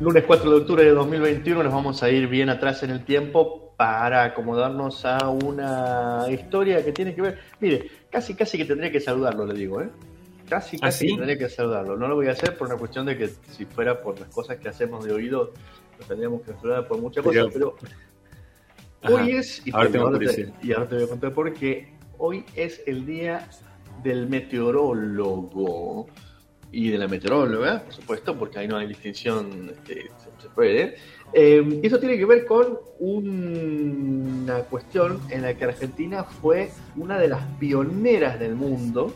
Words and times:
Lunes 0.00 0.24
4 0.26 0.50
de 0.50 0.56
octubre 0.56 0.82
de 0.84 0.90
2021 0.92 1.62
nos 1.62 1.72
vamos 1.72 2.02
a 2.02 2.08
ir 2.10 2.26
bien 2.26 2.48
atrás 2.48 2.82
en 2.82 2.90
el 2.90 3.04
tiempo 3.04 3.74
para 3.76 4.24
acomodarnos 4.24 5.04
a 5.04 5.28
una 5.28 6.24
historia 6.30 6.82
que 6.84 6.92
tiene 6.92 7.14
que 7.14 7.20
ver. 7.22 7.38
Mire, 7.60 7.90
casi 8.10 8.34
casi 8.34 8.56
que 8.56 8.64
tendría 8.64 8.90
que 8.90 9.00
saludarlo, 9.00 9.44
le 9.46 9.52
digo, 9.54 9.82
¿eh? 9.82 9.90
Casi 10.48 10.76
¿Ah, 10.78 10.86
casi 10.86 10.98
sí? 11.00 11.06
que 11.12 11.16
tendría 11.18 11.36
que 11.38 11.48
saludarlo. 11.50 11.96
No 11.98 12.08
lo 12.08 12.14
voy 12.16 12.28
a 12.28 12.32
hacer 12.32 12.56
por 12.56 12.68
una 12.68 12.76
cuestión 12.78 13.04
de 13.06 13.16
que 13.18 13.28
si 13.28 13.66
fuera 13.66 14.00
por 14.00 14.18
las 14.18 14.30
cosas 14.30 14.56
que 14.56 14.68
hacemos 14.70 15.04
de 15.04 15.12
oído, 15.12 15.52
lo 15.98 16.06
tendríamos 16.06 16.40
que 16.42 16.54
saludar 16.54 16.88
por 16.88 16.98
muchas 16.98 17.22
cosas, 17.22 17.46
pero 17.52 17.76
hoy 19.02 19.32
es, 19.32 19.66
y, 19.66 19.70
Ahora 19.72 19.86
te- 19.86 19.92
tengo 19.98 20.18
y 20.62 20.72
ahora 20.72 20.88
te 20.88 20.94
voy 20.94 21.04
a 21.04 21.08
contar 21.08 21.32
por 21.34 21.52
qué, 21.52 21.92
hoy 22.16 22.44
es 22.56 22.82
el 22.86 23.04
día 23.04 23.46
del 24.02 24.28
meteorólogo 24.28 26.06
y 26.72 26.90
de 26.90 26.98
la 26.98 27.08
meteoróloga, 27.08 27.82
por 27.82 27.92
supuesto, 27.94 28.38
porque 28.38 28.58
ahí 28.60 28.68
no 28.68 28.76
hay 28.76 28.86
distinción, 28.86 29.70
este, 29.72 30.02
se, 30.18 30.42
se 30.42 30.48
puede. 30.54 30.96
Eh, 31.32 31.80
y 31.82 31.86
eso 31.86 31.98
tiene 31.98 32.16
que 32.16 32.24
ver 32.24 32.44
con 32.46 32.78
un- 32.98 34.40
una 34.44 34.60
cuestión 34.62 35.20
en 35.30 35.42
la 35.42 35.54
que 35.54 35.64
Argentina 35.64 36.24
fue 36.24 36.70
una 36.96 37.18
de 37.18 37.28
las 37.28 37.42
pioneras 37.58 38.38
del 38.40 38.54
mundo 38.54 39.14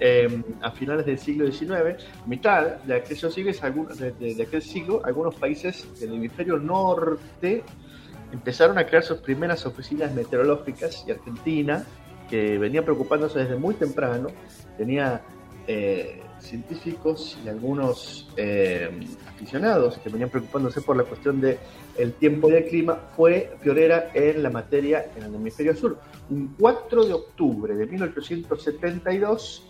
eh, 0.00 0.42
a 0.60 0.70
finales 0.70 1.04
del 1.06 1.18
siglo 1.18 1.50
XIX, 1.50 1.96
mitad 2.26 2.76
de 2.84 2.94
aquellos 2.94 3.34
siglos, 3.34 3.62
algún- 3.64 3.88
de, 3.88 4.12
de- 4.12 4.34
de 4.36 4.42
aquel 4.44 4.62
siglo, 4.62 5.02
algunos 5.04 5.34
países 5.34 5.86
del 5.98 6.14
hemisferio 6.14 6.56
norte 6.56 7.64
empezaron 8.32 8.78
a 8.78 8.86
crear 8.86 9.02
sus 9.02 9.18
primeras 9.18 9.66
oficinas 9.66 10.14
meteorológicas 10.14 11.04
y 11.06 11.10
Argentina, 11.10 11.84
que 12.30 12.58
venía 12.58 12.84
preocupándose 12.84 13.40
desde 13.40 13.56
muy 13.56 13.74
temprano, 13.74 14.28
tenía 14.76 15.22
eh, 15.66 16.22
científicos 16.40 17.38
y 17.44 17.48
algunos 17.48 18.28
eh, 18.36 18.90
aficionados 19.28 19.98
que 19.98 20.08
venían 20.08 20.30
preocupándose 20.30 20.80
por 20.82 20.96
la 20.96 21.04
cuestión 21.04 21.40
de 21.40 21.58
el 21.96 22.12
tiempo 22.14 22.50
y 22.50 22.54
el 22.54 22.66
clima, 22.66 22.98
fue 23.16 23.56
pionera 23.60 24.10
en 24.14 24.42
la 24.42 24.50
materia 24.50 25.10
en 25.16 25.24
el 25.24 25.34
hemisferio 25.34 25.74
sur. 25.74 25.98
Un 26.30 26.54
4 26.58 27.04
de 27.04 27.12
octubre 27.12 27.74
de 27.74 27.86
1872 27.86 29.64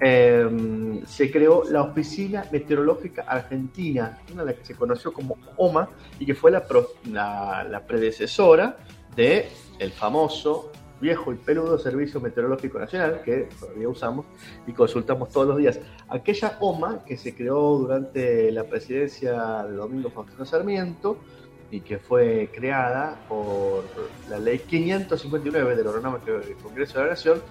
eh, 0.00 1.00
se 1.06 1.30
creó 1.30 1.64
la 1.70 1.82
Oficina 1.82 2.44
Meteorológica 2.50 3.22
Argentina, 3.22 4.18
una 4.32 4.42
de 4.44 4.52
las 4.52 4.60
que 4.60 4.66
se 4.66 4.74
conoció 4.74 5.12
como 5.12 5.36
OMA 5.56 5.88
y 6.18 6.26
que 6.26 6.34
fue 6.34 6.50
la, 6.50 6.64
la, 7.10 7.64
la 7.64 7.86
predecesora 7.86 8.76
de 9.14 9.48
famoso 9.90 10.70
viejo 11.02 11.32
y 11.32 11.36
peludo 11.36 11.78
Servicio 11.78 12.20
Meteorológico 12.20 12.78
Nacional 12.78 13.22
que 13.24 13.48
todavía 13.58 13.88
usamos 13.88 14.24
y 14.68 14.72
consultamos 14.72 15.30
todos 15.30 15.48
los 15.48 15.58
días. 15.58 15.80
Aquella 16.08 16.56
OMA 16.60 17.04
que 17.04 17.16
se 17.16 17.34
creó 17.34 17.76
durante 17.78 18.52
la 18.52 18.64
presidencia 18.64 19.64
de 19.64 19.74
Domingo 19.74 20.10
Faustino 20.10 20.46
Sarmiento 20.46 21.18
y 21.72 21.80
que 21.80 21.98
fue 21.98 22.50
creada 22.54 23.18
por 23.28 23.84
la 24.30 24.38
ley 24.38 24.60
559 24.60 25.74
del 25.74 25.86
ordenamiento 25.88 26.38
del 26.38 26.56
Congreso 26.56 26.98
de 26.98 27.04
la 27.04 27.10
Nación, 27.10 27.42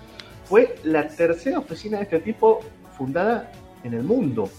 fue 0.46 0.76
la 0.84 1.08
tercera 1.08 1.60
oficina 1.60 1.98
de 1.98 2.04
este 2.04 2.20
tipo 2.20 2.62
fundada 2.98 3.52
en 3.84 3.94
el 3.96 4.04
mundo. 4.04 4.50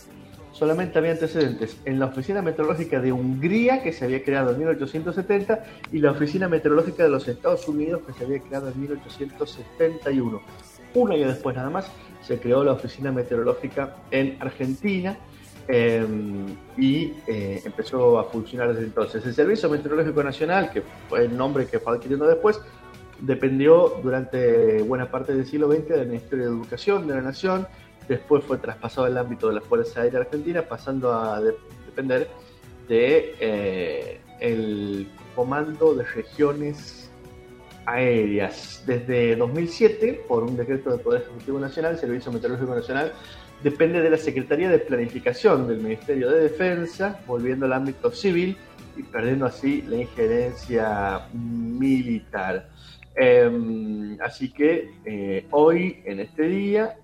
Solamente 0.53 0.99
había 0.99 1.13
antecedentes 1.13 1.79
en 1.85 1.99
la 1.99 2.07
Oficina 2.07 2.43
Meteorológica 2.43 3.01
de 3.01 3.11
Hungría, 3.11 3.83
que 3.83 3.93
se 3.93 4.05
había 4.05 4.23
creado 4.23 4.53
en 4.53 4.59
1870, 4.59 5.65
y 5.93 5.99
la 5.99 6.11
Oficina 6.11 6.49
Meteorológica 6.49 7.03
de 7.03 7.09
los 7.09 7.27
Estados 7.27 7.67
Unidos, 7.69 8.03
que 8.07 8.13
se 8.13 8.25
había 8.25 8.41
creado 8.41 8.69
en 8.69 8.81
1871. 8.81 10.43
Un 10.95 11.13
año 11.13 11.27
después 11.27 11.57
nada 11.57 11.71
más 11.71 11.91
se 12.21 12.39
creó 12.39 12.63
la 12.65 12.73
Oficina 12.73 13.11
Meteorológica 13.11 13.97
en 14.11 14.37
Argentina 14.41 15.17
eh, 15.69 16.07
y 16.77 17.15
eh, 17.27 17.63
empezó 17.65 18.19
a 18.19 18.25
funcionar 18.25 18.69
desde 18.69 18.85
entonces. 18.85 19.25
El 19.25 19.35
Servicio 19.35 19.71
Meteorológico 19.71 20.23
Nacional, 20.23 20.71
que 20.71 20.83
fue 21.09 21.25
el 21.25 21.37
nombre 21.37 21.67
que 21.67 21.79
fue 21.79 21.95
adquiriendo 21.95 22.27
después, 22.27 22.61
dependió 23.21 24.01
durante 24.03 24.83
buena 24.83 25.11
parte 25.11 25.35
del 25.35 25.47
siglo 25.47 25.71
XX 25.71 25.89
del 25.89 26.09
Ministerio 26.09 26.45
de 26.47 26.51
Educación 26.51 27.07
de 27.07 27.15
la 27.15 27.23
Nación, 27.23 27.67
después 28.09 28.45
fue 28.45 28.59
traspasado 28.59 29.07
al 29.07 29.17
ámbito 29.19 29.49
de 29.49 29.55
la 29.55 29.61
Fuerza 29.61 30.03
Aérea 30.03 30.21
Argentina, 30.21 30.63
pasando 30.63 31.13
a 31.13 31.41
de- 31.41 31.55
depender 31.87 32.29
de 32.89 33.35
eh, 33.41 34.21
el 34.41 35.09
Comando 35.35 35.95
de 35.95 36.05
Regiones 36.05 37.11
Aéreas. 37.87 38.83
Desde 38.87 39.37
2007, 39.37 40.25
por 40.29 40.45
un 40.45 40.57
decreto 40.57 40.91
del 40.91 41.01
Poder 41.01 41.23
Ejecutivo 41.23 41.59
Nacional, 41.59 41.93
el 41.95 41.99
Servicio 41.99 42.31
Meteorológico 42.33 42.75
Nacional 42.75 43.13
depende 43.63 44.01
de 44.03 44.11
la 44.11 44.17
Secretaría 44.17 44.69
de 44.69 44.79
Planificación 44.79 45.69
del 45.69 45.79
Ministerio 45.79 46.31
de 46.31 46.43
Defensa, 46.43 47.21
volviendo 47.27 47.67
al 47.67 47.73
ámbito 47.73 48.11
civil 48.11 48.57
y 48.97 49.03
perdiendo 49.05 49.47
así 49.47 49.83
la 49.83 49.97
injerencia 49.97 51.23
militar. 51.33 52.69
Eh, 53.15 54.17
así 54.21 54.53
que 54.53 54.91
eh, 55.05 55.47
hoy, 55.51 56.03
en 56.05 56.21
este 56.21 56.43
día, 56.45 56.97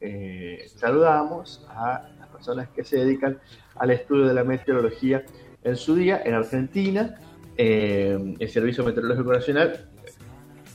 eh, 0.00 0.66
saludamos 0.76 1.64
a 1.68 2.08
las 2.18 2.28
personas 2.28 2.68
que 2.68 2.84
se 2.84 2.98
dedican 2.98 3.38
al 3.76 3.90
estudio 3.90 4.26
de 4.26 4.34
la 4.34 4.44
meteorología 4.44 5.24
en 5.62 5.76
su 5.76 5.94
día. 5.94 6.22
En 6.24 6.34
Argentina, 6.34 7.18
eh, 7.56 8.34
el 8.38 8.48
Servicio 8.48 8.84
Meteorológico 8.84 9.32
Nacional 9.32 9.88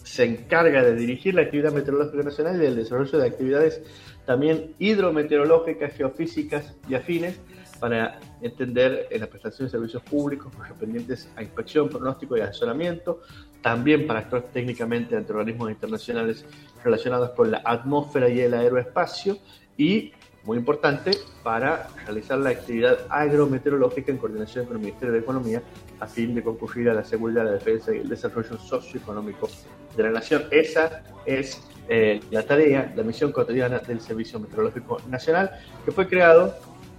se 0.03 0.23
encarga 0.23 0.83
de 0.83 0.95
dirigir 0.95 1.35
la 1.35 1.43
actividad 1.43 1.71
meteorológica 1.71 2.23
nacional 2.23 2.55
y 2.55 2.59
del 2.59 2.75
desarrollo 2.75 3.19
de 3.19 3.27
actividades 3.27 3.83
también 4.25 4.73
hidrometeorológicas, 4.79 5.93
geofísicas 5.93 6.75
y 6.87 6.95
afines 6.95 7.39
para 7.79 8.19
entender 8.41 9.07
en 9.09 9.21
la 9.21 9.27
prestación 9.27 9.67
de 9.67 9.71
servicios 9.71 10.03
públicos 10.03 10.53
correspondientes 10.55 11.29
a 11.35 11.43
inspección, 11.43 11.89
pronóstico 11.89 12.37
y 12.37 12.41
asesoramiento, 12.41 13.21
también 13.61 14.07
para 14.07 14.19
actuar 14.19 14.43
técnicamente 14.53 15.15
ante 15.15 15.33
organismos 15.33 15.69
internacionales 15.69 16.45
relacionados 16.83 17.31
con 17.31 17.51
la 17.51 17.61
atmósfera 17.63 18.29
y 18.29 18.39
el 18.39 18.53
aeroespacio 18.53 19.37
y, 19.77 20.13
muy 20.43 20.57
importante, 20.57 21.11
para 21.43 21.89
realizar 22.05 22.39
la 22.39 22.51
actividad 22.51 22.99
agrometeorológica 23.09 24.11
en 24.11 24.17
coordinación 24.17 24.65
con 24.65 24.77
el 24.77 24.81
Ministerio 24.81 25.13
de 25.13 25.19
Economía 25.19 25.61
a 25.99 26.07
fin 26.07 26.33
de 26.33 26.43
concurrir 26.43 26.89
a 26.89 26.93
la 26.93 27.03
seguridad, 27.03 27.43
la 27.43 27.51
defensa 27.51 27.93
y 27.93 27.99
el 27.99 28.09
desarrollo 28.09 28.57
socioeconómico 28.57 29.49
de 29.95 30.03
la 30.03 30.11
nación. 30.11 30.43
Esa 30.51 31.03
es 31.25 31.61
eh, 31.89 32.21
la 32.31 32.43
tarea, 32.43 32.93
la 32.95 33.03
misión 33.03 33.31
cotidiana 33.31 33.79
del 33.79 33.99
Servicio 33.99 34.39
Meteorológico 34.39 35.01
Nacional, 35.09 35.51
que 35.83 35.91
fue 35.91 36.07
creado 36.07 36.55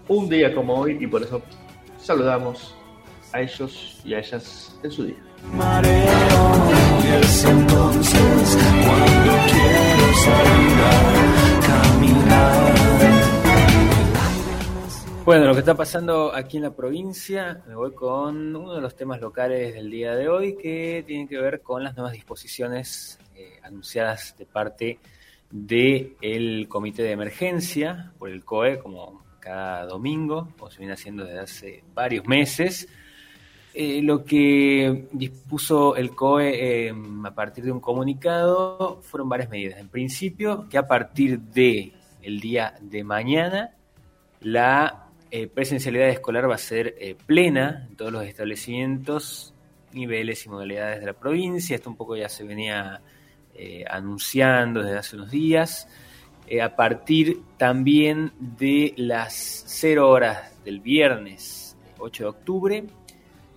un 0.09 0.28
día 0.28 0.54
como 0.54 0.75
hoy 0.75 0.99
y 1.00 1.06
por 1.06 1.22
eso 1.22 1.41
saludamos 1.99 2.75
a 3.32 3.41
ellos 3.41 4.00
y 4.04 4.15
a 4.15 4.19
ellas 4.19 4.78
en 4.82 4.91
su 4.91 5.04
día. 5.04 6.19
Bueno, 15.31 15.45
lo 15.45 15.53
que 15.53 15.61
está 15.61 15.77
pasando 15.77 16.34
aquí 16.34 16.56
en 16.56 16.65
la 16.65 16.75
provincia, 16.75 17.62
me 17.69 17.77
voy 17.77 17.93
con 17.93 18.56
uno 18.56 18.75
de 18.75 18.81
los 18.81 18.97
temas 18.97 19.21
locales 19.21 19.75
del 19.75 19.89
día 19.89 20.17
de 20.17 20.29
hoy 20.29 20.56
que 20.56 21.05
tiene 21.06 21.29
que 21.29 21.39
ver 21.39 21.61
con 21.61 21.84
las 21.84 21.95
nuevas 21.95 22.15
disposiciones 22.15 23.17
eh, 23.37 23.61
anunciadas 23.62 24.34
de 24.37 24.47
parte 24.47 24.99
del 25.49 26.67
Comité 26.69 27.05
de 27.05 27.12
Emergencia 27.12 28.12
por 28.19 28.29
el 28.29 28.45
COE, 28.45 28.81
como 28.81 29.23
cada 29.39 29.87
domingo, 29.87 30.49
como 30.59 30.69
se 30.69 30.79
viene 30.79 30.95
haciendo 30.95 31.25
desde 31.25 31.39
hace 31.39 31.84
varios 31.95 32.27
meses. 32.27 32.89
Eh, 33.72 34.03
lo 34.03 34.25
que 34.25 35.08
dispuso 35.12 35.94
el 35.94 36.10
COE 36.10 36.88
eh, 36.88 36.94
a 37.25 37.34
partir 37.34 37.64
de 37.64 37.70
un 37.70 37.78
comunicado 37.78 39.00
fueron 39.03 39.28
varias 39.28 39.48
medidas. 39.48 39.78
En 39.78 39.88
principio, 39.88 40.69
que 40.69 40.76
a 40.76 40.88
partir 40.88 41.38
de 41.38 41.92
el 42.20 42.41
día 42.41 42.75
de 42.81 43.04
mañana 43.04 43.76
la 44.41 45.06
eh, 45.31 45.47
presencialidad 45.47 46.08
escolar 46.08 46.50
va 46.50 46.56
a 46.56 46.58
ser 46.58 46.97
eh, 46.98 47.14
plena 47.14 47.86
en 47.88 47.97
todos 47.97 48.10
los 48.10 48.25
establecimientos, 48.25 49.55
niveles 49.93 50.44
y 50.46 50.49
modalidades 50.49 51.00
de 51.00 51.06
la 51.06 51.12
provincia. 51.12 51.76
Esto 51.76 51.90
un 51.90 51.96
poco 51.96 52.16
ya 52.16 52.28
se 52.28 52.44
venía 52.44 53.00
anunciando 53.90 54.82
desde 54.82 54.96
hace 54.96 55.16
unos 55.16 55.31
días. 55.31 55.87
A 56.62 56.75
partir 56.75 57.43
también 57.58 58.32
de 58.38 58.94
las 58.96 59.64
0 59.66 60.08
horas 60.08 60.64
del 60.64 60.81
viernes 60.81 61.76
8 61.99 62.23
de 62.23 62.28
octubre, 62.28 62.84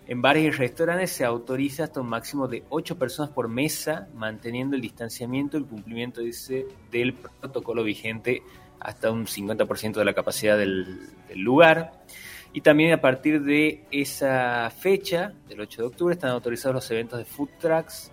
en 0.07 0.21
bares 0.21 0.43
y 0.43 0.51
restaurantes 0.51 1.11
se 1.11 1.23
autoriza 1.23 1.85
hasta 1.85 2.01
un 2.01 2.09
máximo 2.09 2.47
de 2.47 2.63
8 2.69 2.97
personas 2.97 3.31
por 3.31 3.47
mesa, 3.47 4.09
manteniendo 4.13 4.75
el 4.75 4.81
distanciamiento 4.81 5.57
y 5.57 5.61
el 5.61 5.65
cumplimiento 5.65 6.21
dice, 6.21 6.65
del 6.91 7.13
protocolo 7.13 7.83
vigente 7.83 8.43
hasta 8.79 9.11
un 9.11 9.25
50% 9.25 9.93
de 9.93 10.05
la 10.05 10.13
capacidad 10.13 10.57
del, 10.57 10.99
del, 11.27 11.39
lugar. 11.39 12.03
Y 12.51 12.61
también 12.61 12.91
a 12.91 13.01
partir 13.01 13.41
de 13.41 13.85
esa 13.91 14.69
fecha, 14.69 15.33
del 15.47 15.61
8 15.61 15.81
de 15.81 15.87
octubre, 15.87 16.13
están 16.13 16.31
autorizados 16.31 16.75
los 16.75 16.91
eventos 16.91 17.17
de 17.17 17.25
food 17.25 17.49
trucks 17.59 18.11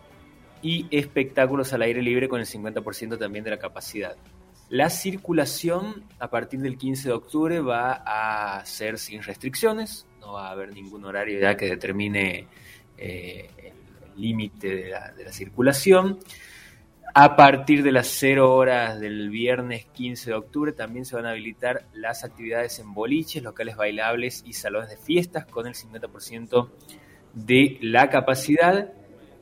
y 0.62 0.86
espectáculos 0.90 1.72
al 1.72 1.82
aire 1.82 2.02
libre 2.02 2.28
con 2.28 2.40
el 2.40 2.46
50% 2.46 3.18
también 3.18 3.44
de 3.44 3.50
la 3.50 3.58
capacidad. 3.58 4.16
La 4.68 4.88
circulación 4.88 6.04
a 6.20 6.30
partir 6.30 6.60
del 6.60 6.78
15 6.78 7.08
de 7.08 7.14
octubre 7.14 7.60
va 7.60 8.04
a 8.06 8.64
ser 8.64 8.98
sin 8.98 9.22
restricciones, 9.22 10.06
no 10.30 10.34
va 10.34 10.48
a 10.48 10.50
haber 10.52 10.72
ningún 10.72 11.04
horario 11.04 11.40
ya 11.40 11.56
que 11.56 11.66
determine 11.66 12.46
eh, 12.96 13.50
el 13.58 14.20
límite 14.20 14.68
de 14.68 14.90
la, 14.90 15.32
circulación. 15.32 16.18
A 17.12 17.34
partir 17.34 17.82
de 17.82 17.90
las 17.90 18.06
0 18.06 18.54
horas 18.54 19.00
del 19.00 19.30
viernes 19.30 19.86
15 19.86 20.30
de 20.30 20.36
octubre 20.36 20.72
también 20.72 21.04
se 21.04 21.16
van 21.16 21.26
a 21.26 21.30
habilitar 21.30 21.86
las 21.92 22.22
actividades 22.22 22.78
en 22.78 22.94
boliches, 22.94 23.42
locales 23.42 23.76
bailables 23.76 24.44
y 24.46 24.52
salones 24.52 24.90
de 24.90 24.96
fiestas 24.96 25.44
con 25.46 25.66
el 25.66 25.74
50% 25.74 26.68
de 27.34 27.78
la 27.80 28.08
capacidad. 28.08 28.92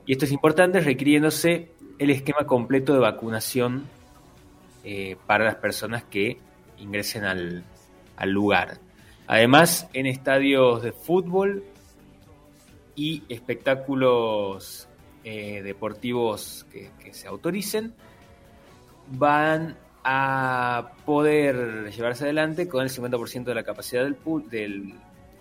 Y 0.06 0.12
esto 0.12 0.24
es 0.24 0.32
importante, 0.32 0.80
requiriéndose 0.80 1.72
el 1.98 2.08
esquema 2.08 2.46
completo 2.46 2.94
de 2.94 3.00
vacunación 3.00 3.84
eh, 4.84 5.16
para 5.26 5.44
las 5.44 5.56
personas 5.56 6.04
que 6.04 6.38
ingresen 6.78 7.24
al 7.24 8.30
lugar. 8.30 8.87
Además, 9.28 9.86
en 9.92 10.06
estadios 10.06 10.82
de 10.82 10.92
fútbol 10.92 11.62
y 12.96 13.22
espectáculos 13.28 14.88
eh, 15.22 15.62
deportivos 15.62 16.66
que, 16.72 16.90
se 17.12 17.28
autoricen, 17.28 17.92
van 19.12 19.76
a 20.02 20.92
poder 21.04 21.92
llevarse 21.92 22.24
adelante 22.24 22.68
con 22.68 22.82
el 22.82 22.88
50% 22.88 23.44
de 23.44 23.54
la 23.54 23.64
capacidad 23.64 24.02
del, 24.02 24.16
del, 24.48 24.94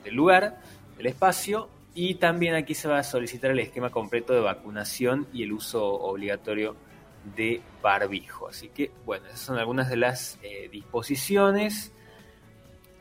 del 0.03 0.13
lugar, 0.13 0.59
del 0.97 1.05
espacio, 1.07 1.69
y 1.95 2.15
también 2.15 2.55
aquí 2.55 2.73
se 2.75 2.89
va 2.89 2.99
a 2.99 3.03
solicitar 3.03 3.51
el 3.51 3.59
esquema 3.59 3.89
completo 3.89 4.33
de 4.33 4.41
vacunación 4.41 5.27
y 5.31 5.43
el 5.43 5.53
uso 5.53 5.85
obligatorio 5.85 6.75
de 7.35 7.61
barbijo. 7.81 8.49
Así 8.49 8.67
que, 8.67 8.91
bueno, 9.05 9.27
esas 9.27 9.39
son 9.39 9.57
algunas 9.57 9.89
de 9.89 9.95
las 9.95 10.37
eh, 10.43 10.67
disposiciones. 10.69 11.93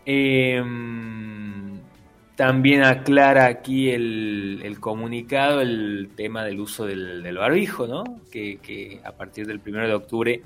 Em, 0.07 1.81
también 2.37 2.85
aclara 2.85 3.47
aquí 3.47 3.91
el, 3.91 4.77
comunicado 4.79 5.61
el 5.61 6.11
tema 6.15 6.45
del 6.45 6.61
uso 6.61 6.87
del, 6.87 7.23
del 7.25 7.39
barbijo, 7.39 7.89
¿no? 7.89 8.05
Que, 8.31 8.59
que 8.63 9.01
a 9.05 9.13
partir 9.13 9.47
del 9.47 9.61
1 9.67 9.89
de 9.89 9.95
octubre 9.95 10.43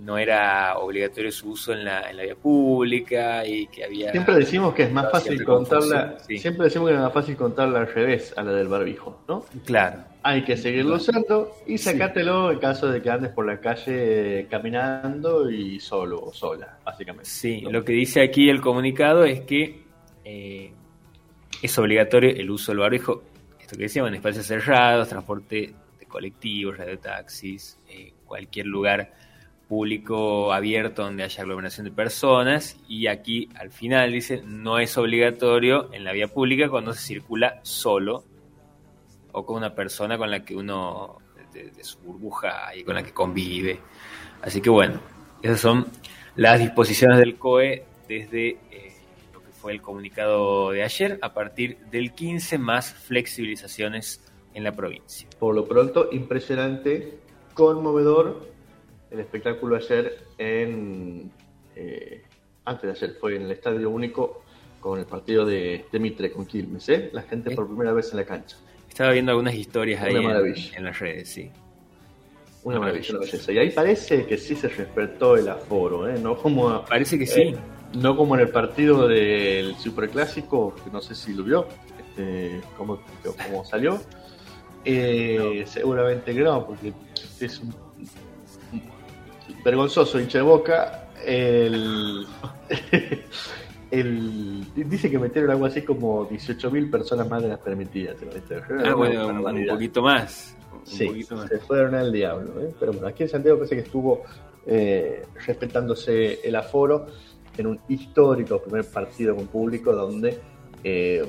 no 0.00 0.18
era 0.18 0.78
obligatorio 0.78 1.30
su 1.30 1.50
uso 1.50 1.72
en 1.72 1.84
la, 1.84 2.10
en 2.10 2.16
la 2.16 2.22
vía 2.24 2.34
pública 2.34 3.46
y 3.46 3.66
que 3.66 3.84
había... 3.84 4.10
Siempre 4.10 4.34
decimos 4.36 4.74
que 4.74 4.84
es 4.84 4.92
más 4.92 5.10
fácil 5.10 5.44
contarla, 5.44 6.18
sí. 6.26 6.38
siempre 6.38 6.64
decimos 6.64 6.88
que 6.88 6.94
es 6.94 7.00
más 7.00 7.12
fácil 7.12 7.36
contarla 7.36 7.80
al 7.80 7.92
revés 7.92 8.34
a 8.36 8.42
la 8.42 8.52
del 8.52 8.68
barbijo, 8.68 9.22
¿no? 9.28 9.44
Claro, 9.64 10.04
Hay 10.22 10.42
que 10.44 10.56
seguirlo 10.56 10.96
usando 10.96 11.52
y 11.66 11.78
sacártelo 11.78 12.50
en 12.52 12.58
caso 12.58 12.88
de 12.88 13.02
que 13.02 13.10
andes 13.10 13.30
por 13.30 13.46
la 13.46 13.60
calle 13.60 14.46
caminando 14.50 15.50
y 15.50 15.78
solo 15.78 16.20
o 16.20 16.32
sola, 16.32 16.78
básicamente. 16.84 17.28
sí. 17.28 17.60
¿no? 17.62 17.70
Lo 17.70 17.84
que 17.84 17.92
dice 17.92 18.22
aquí 18.22 18.48
el 18.48 18.60
comunicado 18.60 19.24
es 19.24 19.42
que 19.42 19.82
eh, 20.24 20.72
es 21.62 21.78
obligatorio 21.78 22.30
el 22.30 22.50
uso 22.50 22.72
del 22.72 22.80
barbijo, 22.80 23.22
esto 23.60 23.76
que 23.76 23.84
decíamos, 23.84 24.08
en 24.08 24.16
espacios 24.16 24.46
cerrados, 24.46 25.08
transporte 25.08 25.74
de 25.98 26.06
colectivos, 26.06 26.76
radiotaxis, 26.76 27.78
eh, 27.88 28.12
cualquier 28.26 28.66
lugar 28.66 29.12
público 29.72 30.52
abierto 30.52 31.02
donde 31.02 31.22
haya 31.22 31.42
aglomeración 31.42 31.86
de 31.86 31.92
personas 31.92 32.76
y 32.88 33.06
aquí 33.06 33.48
al 33.54 33.70
final 33.70 34.12
dice 34.12 34.42
no 34.44 34.78
es 34.78 34.98
obligatorio 34.98 35.88
en 35.94 36.04
la 36.04 36.12
vía 36.12 36.28
pública 36.28 36.68
cuando 36.68 36.92
se 36.92 37.00
circula 37.00 37.58
solo 37.62 38.22
o 39.32 39.46
con 39.46 39.56
una 39.56 39.74
persona 39.74 40.18
con 40.18 40.30
la 40.30 40.44
que 40.44 40.54
uno 40.54 41.16
de, 41.54 41.70
de 41.70 41.84
su 41.84 41.98
burbuja 42.00 42.76
y 42.76 42.84
con 42.84 42.96
la 42.96 43.02
que 43.02 43.14
convive. 43.14 43.80
Así 44.42 44.60
que 44.60 44.68
bueno, 44.68 45.00
esas 45.40 45.60
son 45.60 45.86
las 46.36 46.60
disposiciones 46.60 47.16
del 47.16 47.36
COE 47.36 47.86
desde 48.06 48.48
eh, 48.70 48.92
lo 49.32 49.40
que 49.40 49.52
fue 49.52 49.72
el 49.72 49.80
comunicado 49.80 50.72
de 50.72 50.82
ayer 50.82 51.18
a 51.22 51.32
partir 51.32 51.78
del 51.90 52.12
15 52.12 52.58
más 52.58 52.92
flexibilizaciones 52.92 54.22
en 54.52 54.64
la 54.64 54.72
provincia. 54.72 55.26
Por 55.38 55.54
lo 55.54 55.64
pronto, 55.64 56.10
impresionante, 56.12 57.20
conmovedor 57.54 58.51
el 59.12 59.20
espectáculo 59.20 59.76
ayer 59.76 60.18
en... 60.38 61.30
eh, 61.76 62.22
antes 62.64 62.82
de 62.82 62.90
ayer, 62.90 63.16
fue 63.20 63.36
en 63.36 63.42
el 63.42 63.50
Estadio 63.50 63.90
Único 63.90 64.42
con 64.80 64.98
el 64.98 65.06
partido 65.06 65.44
de, 65.44 65.84
de 65.90 65.98
Mitre 65.98 66.30
con 66.32 66.46
Quilmes, 66.46 66.88
¿eh? 66.88 67.10
La 67.12 67.22
gente 67.22 67.54
por 67.54 67.66
primera 67.66 67.92
vez 67.92 68.10
en 68.12 68.16
la 68.18 68.24
cancha. 68.24 68.56
Estaba 68.88 69.12
viendo 69.12 69.32
algunas 69.32 69.54
historias 69.54 70.00
Una 70.00 70.08
ahí 70.10 70.16
en, 70.16 70.22
maravilla. 70.24 70.76
en 70.76 70.84
las 70.84 70.98
redes, 70.98 71.28
sí. 71.28 71.50
Una 72.64 72.78
maravilla, 72.78 73.10
una 73.16 73.20
belleza. 73.20 73.52
Y 73.52 73.58
ahí 73.58 73.70
parece 73.70 74.26
que 74.26 74.36
sí 74.38 74.54
se 74.54 74.68
respetó 74.68 75.36
el 75.36 75.48
aforo, 75.48 76.08
¿eh? 76.08 76.18
No 76.20 76.36
como... 76.36 76.84
Parece 76.84 77.18
que 77.18 77.26
sí. 77.26 77.40
Eh, 77.40 77.56
no 77.94 78.16
como 78.16 78.34
en 78.36 78.42
el 78.42 78.48
partido 78.50 79.06
del 79.08 79.74
Superclásico, 79.76 80.74
que 80.82 80.90
no 80.90 81.00
sé 81.00 81.14
si 81.14 81.34
lo 81.34 81.42
vio, 81.44 81.66
este, 81.98 82.60
cómo, 82.76 83.00
cómo 83.46 83.64
salió. 83.64 84.00
Eh, 84.84 85.62
Seguramente 85.68 86.34
que 86.34 86.40
no, 86.40 86.66
porque 86.66 86.92
es 87.38 87.60
un 87.60 87.72
vergonzoso 89.64 90.20
hincha 90.20 90.38
de 90.38 90.44
boca. 90.44 91.08
El, 91.24 92.26
el- 93.90 94.66
dice 94.74 95.10
que 95.10 95.18
metieron 95.18 95.50
algo 95.50 95.66
así 95.66 95.82
como 95.82 96.28
18.000 96.28 96.90
personas 96.90 97.28
más 97.28 97.42
de 97.42 97.48
las 97.48 97.58
permitidas. 97.58 98.16
Ah, 98.84 98.94
bueno, 98.94 99.28
un, 99.28 99.66
poquito 99.66 100.02
más. 100.02 100.56
Un 100.72 100.86
Sí, 100.86 101.06
poquito 101.06 101.36
más. 101.36 101.48
se 101.48 101.58
fueron 101.58 101.94
al 101.94 102.10
diablo. 102.12 102.60
¿eh? 102.60 102.72
Pero 102.80 102.92
bueno, 102.92 103.06
aquí 103.08 103.22
en 103.24 103.28
Santiago 103.28 103.58
parece 103.58 103.76
que 103.76 103.82
estuvo 103.82 104.22
eh, 104.66 105.24
respetándose 105.46 106.40
el 106.46 106.56
aforo 106.56 107.06
en 107.56 107.66
un 107.66 107.80
histórico 107.88 108.60
primer 108.62 108.84
partido 108.86 109.36
con 109.36 109.46
público 109.46 109.92
donde 109.92 110.38
eh, 110.82 111.22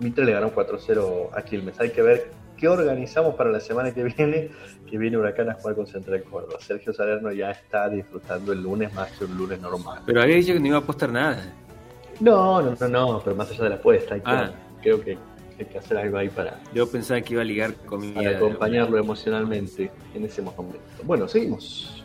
Mitre 0.00 0.24
le 0.24 0.32
ganó 0.32 0.52
4-0 0.52 1.28
a 1.32 1.42
Quilmes. 1.42 1.78
Hay 1.80 1.90
que 1.90 2.02
ver 2.02 2.30
qué 2.58 2.68
organizamos 2.68 3.34
para 3.34 3.50
la 3.50 3.60
semana 3.60 3.92
que 3.94 4.02
viene, 4.04 4.50
que 4.88 4.98
viene 4.98 5.16
Huracán 5.16 5.48
a 5.50 5.54
jugar 5.54 5.76
con 5.76 5.86
Central 5.86 6.22
Córdoba. 6.24 6.58
Sergio 6.60 6.92
Salerno 6.92 7.32
ya 7.32 7.50
está 7.52 7.88
disfrutando 7.88 8.52
el 8.52 8.62
lunes 8.62 8.92
más 8.92 9.10
que 9.12 9.24
un 9.24 9.36
lunes 9.38 9.60
normal. 9.60 10.00
Pero 10.04 10.20
había 10.22 10.36
dicho 10.36 10.52
que 10.52 10.60
no 10.60 10.66
iba 10.66 10.76
a 10.76 10.80
apostar 10.80 11.10
nada. 11.10 11.54
No, 12.20 12.60
no, 12.60 12.74
no, 12.80 12.88
no, 12.88 13.20
pero 13.22 13.36
más 13.36 13.50
allá 13.50 13.64
de 13.64 13.70
la 13.70 13.76
apuesta, 13.76 14.14
hay 14.14 14.20
que- 14.20 14.30
Ah. 14.30 14.50
creo 14.82 15.00
que 15.00 15.16
hay 15.58 15.64
que 15.66 15.78
hacer 15.78 15.96
algo 15.98 16.18
ahí 16.18 16.28
para, 16.28 16.58
Yo 16.74 16.88
pensaba 16.90 17.20
que 17.20 17.32
iba 17.34 17.42
a 17.42 17.44
ligar 17.44 17.74
comida. 17.86 18.14
para 18.14 18.36
acompañarlo 18.36 18.98
emocionalmente 18.98 19.90
en 20.14 20.24
ese 20.24 20.42
momento. 20.42 20.78
Bueno, 21.04 21.26
seguimos. 21.28 22.04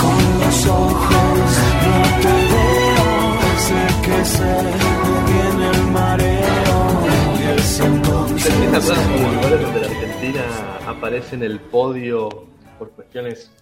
Con 0.00 0.40
los 0.40 0.66
ojos 0.66 1.58
no 1.84 2.20
te 2.20 2.34
veo, 2.52 3.40
sé 3.58 3.86
que 4.04 4.24
se 4.24 4.54
viene 5.26 5.70
el 5.70 6.20
es 6.20 6.31
entonces 8.44 8.62
¿Ustedes 8.66 8.84
se 8.84 8.92
acuerdan 8.92 9.12
de 9.12 9.22
los 9.22 9.34
lugares 9.34 9.62
donde 9.62 9.80
la 9.80 9.86
Argentina 9.86 10.78
aparece 10.88 11.34
en 11.36 11.42
el 11.44 11.60
podio 11.60 12.28
por 12.76 12.90
cuestiones 12.90 13.52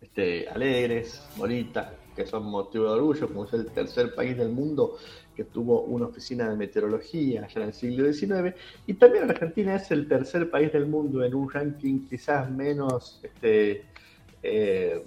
este, 0.00 0.48
alegres, 0.48 1.26
bonitas, 1.36 1.92
que 2.14 2.24
son 2.24 2.44
motivo 2.44 2.84
de 2.84 2.90
orgullo, 2.90 3.26
como 3.26 3.46
es 3.46 3.52
el 3.52 3.66
tercer 3.66 4.14
país 4.14 4.36
del 4.36 4.50
mundo 4.50 4.96
que 5.34 5.44
tuvo 5.44 5.82
una 5.82 6.06
oficina 6.06 6.48
de 6.48 6.56
meteorología 6.56 7.44
allá 7.44 7.62
en 7.62 7.68
el 7.68 7.74
siglo 7.74 8.12
XIX, 8.12 8.54
y 8.86 8.94
también 8.94 9.28
Argentina 9.28 9.74
es 9.74 9.90
el 9.90 10.06
tercer 10.06 10.50
país 10.50 10.72
del 10.72 10.86
mundo 10.86 11.24
en 11.24 11.34
un 11.34 11.50
ranking 11.50 12.06
quizás 12.08 12.48
menos 12.48 13.20
este, 13.24 13.86
eh, 14.42 15.04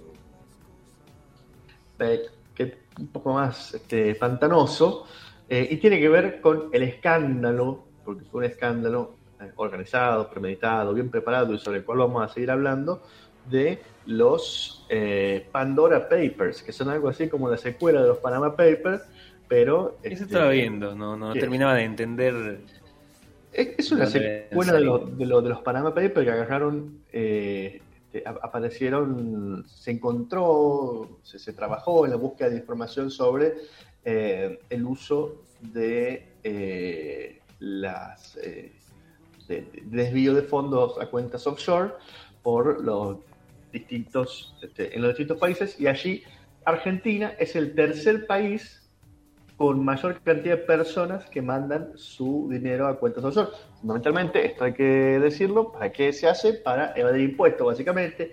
eh, 2.00 2.22
que 2.54 2.78
un 2.98 3.06
poco 3.06 3.32
más 3.32 3.74
este, 3.74 4.14
pantanoso, 4.16 5.06
eh, 5.48 5.68
y 5.70 5.76
tiene 5.76 5.98
que 6.00 6.08
ver 6.08 6.40
con 6.40 6.68
el 6.72 6.82
escándalo, 6.82 7.83
porque 8.04 8.24
fue 8.24 8.40
un 8.40 8.44
escándalo 8.44 9.14
eh, 9.40 9.50
organizado, 9.56 10.28
premeditado, 10.30 10.92
bien 10.94 11.10
preparado 11.10 11.54
y 11.54 11.58
sobre 11.58 11.78
el 11.78 11.84
cual 11.84 11.98
vamos 11.98 12.22
a 12.22 12.32
seguir 12.32 12.50
hablando, 12.50 13.02
de 13.50 13.80
los 14.06 14.86
eh, 14.88 15.46
Pandora 15.52 16.08
Papers, 16.08 16.62
que 16.62 16.72
son 16.72 16.88
algo 16.88 17.08
así 17.08 17.28
como 17.28 17.48
la 17.50 17.56
secuela 17.58 18.00
de 18.02 18.08
los 18.08 18.18
Panama 18.18 18.56
Papers, 18.56 19.02
pero... 19.48 19.96
Eso 20.02 20.12
este, 20.14 20.24
estaba 20.24 20.50
viendo, 20.50 20.94
no, 20.94 21.16
no 21.16 21.32
terminaba 21.34 21.74
de 21.74 21.82
entender. 21.84 22.60
Es, 23.52 23.68
es 23.78 23.92
una 23.92 24.06
secuela 24.06 24.72
de, 24.72 24.78
salir. 24.78 24.86
los 24.86 25.18
de, 25.18 25.26
lo- 25.26 25.42
de 25.42 25.48
los 25.50 25.60
Panama 25.60 25.94
Papers 25.94 26.24
que 26.24 26.30
agarraron, 26.30 26.98
eh, 27.12 27.80
este, 28.12 28.22
aparecieron, 28.26 29.64
se 29.66 29.90
encontró, 29.90 31.18
se, 31.22 31.38
se 31.38 31.52
trabajó 31.52 32.04
en 32.04 32.12
la 32.12 32.16
búsqueda 32.16 32.48
de 32.50 32.56
información 32.56 33.10
sobre 33.10 33.54
eh, 34.04 34.58
el 34.70 34.84
uso 34.86 35.42
de 35.60 36.28
las 37.60 38.36
eh, 38.36 38.72
de- 39.48 39.62
de 39.62 39.82
desvío 40.04 40.34
de 40.34 40.42
fondos 40.42 41.00
a 41.00 41.06
cuentas 41.06 41.46
offshore 41.46 41.92
por 42.42 42.82
los 42.84 43.18
distintos 43.72 44.54
este, 44.62 44.94
en 44.94 45.02
los 45.02 45.10
distintos 45.10 45.38
países 45.38 45.80
y 45.80 45.86
allí 45.86 46.22
Argentina 46.64 47.34
es 47.38 47.56
el 47.56 47.74
tercer 47.74 48.26
país 48.26 48.80
con 49.56 49.84
mayor 49.84 50.20
cantidad 50.22 50.56
de 50.56 50.62
personas 50.62 51.26
que 51.26 51.40
mandan 51.42 51.92
su 51.96 52.48
dinero 52.50 52.88
a 52.88 52.98
cuentas 52.98 53.22
offshore. 53.24 53.50
Fundamentalmente, 53.80 54.44
esto 54.44 54.64
hay 54.64 54.72
que 54.72 54.82
decirlo, 54.82 55.70
¿para 55.72 55.92
qué 55.92 56.12
se 56.12 56.26
hace? 56.26 56.54
Para 56.54 56.92
evadir 56.96 57.30
impuestos, 57.30 57.64
básicamente. 57.66 58.32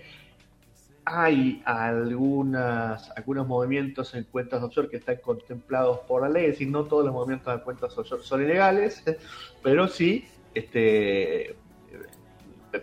Hay 1.04 1.62
algunas, 1.64 3.10
algunos 3.16 3.46
movimientos 3.46 4.14
en 4.14 4.24
cuentas 4.24 4.62
offshore 4.62 4.88
que 4.88 4.98
están 4.98 5.16
contemplados 5.16 6.00
por 6.00 6.22
la 6.22 6.28
ley, 6.28 6.44
es 6.44 6.50
decir, 6.52 6.68
no 6.68 6.84
todos 6.84 7.04
los 7.04 7.12
movimientos 7.12 7.54
de 7.54 7.62
cuentas 7.62 7.96
offshore 7.96 8.22
son 8.22 8.42
ilegales, 8.42 9.02
pero 9.62 9.88
sí 9.88 10.24
este, 10.54 11.56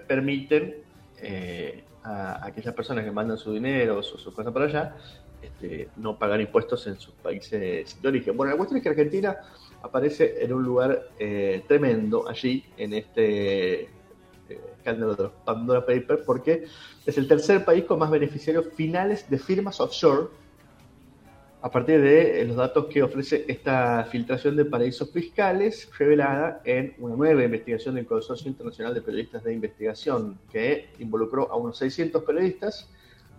permiten 0.08 0.76
eh, 1.22 1.84
a, 2.04 2.46
aquellas 2.46 2.74
personas 2.74 3.06
que 3.06 3.12
mandan 3.12 3.38
su 3.38 3.54
dinero 3.54 4.00
o 4.00 4.04
su, 4.04 4.18
su 4.18 4.34
cosa 4.34 4.52
para 4.52 4.66
allá 4.66 4.96
este, 5.42 5.90
no 5.96 6.18
pagar 6.18 6.42
impuestos 6.42 6.86
en 6.88 7.00
sus 7.00 7.14
países 7.16 8.02
de 8.02 8.08
origen. 8.08 8.36
Bueno, 8.36 8.52
la 8.52 8.58
cuestión 8.58 8.78
es 8.78 8.84
que 8.84 8.90
Argentina 8.90 9.38
aparece 9.82 10.44
en 10.44 10.54
un 10.54 10.64
lugar 10.64 11.10
eh, 11.18 11.64
tremendo 11.68 12.28
allí, 12.28 12.66
en 12.78 12.94
este 12.94 13.82
eh, 13.84 13.90
escándalo 14.56 15.16
de 15.16 15.24
los 15.24 15.32
Pandora 15.46 15.86
Papers, 15.86 16.24
porque 16.26 16.66
es 17.06 17.18
el 17.18 17.28
tercer 17.28 17.66
país 17.66 17.86
con 17.86 18.00
más 18.00 18.10
beneficiarios 18.10 18.68
finales 18.76 19.30
de 19.30 19.38
firmas 19.38 19.80
offshore, 19.80 20.28
a 21.62 21.70
partir 21.70 22.02
de 22.02 22.42
eh, 22.42 22.46
los 22.46 22.56
datos 22.56 22.86
que 22.86 23.04
ofrece 23.04 23.44
esta 23.48 24.06
filtración 24.06 24.56
de 24.56 24.64
paraísos 24.64 25.12
fiscales 25.12 25.90
revelada 25.98 26.62
en 26.64 26.96
una 27.00 27.16
nueva 27.16 27.44
investigación 27.44 27.96
del 27.96 28.06
Consorcio 28.06 28.48
Internacional 28.48 28.94
de 28.94 29.02
Periodistas 29.02 29.44
de 29.44 29.54
Investigación, 29.54 30.40
que 30.52 30.90
involucró 31.00 31.52
a 31.52 31.58
unos 31.58 31.78
600 31.78 32.24
periodistas 32.24 32.90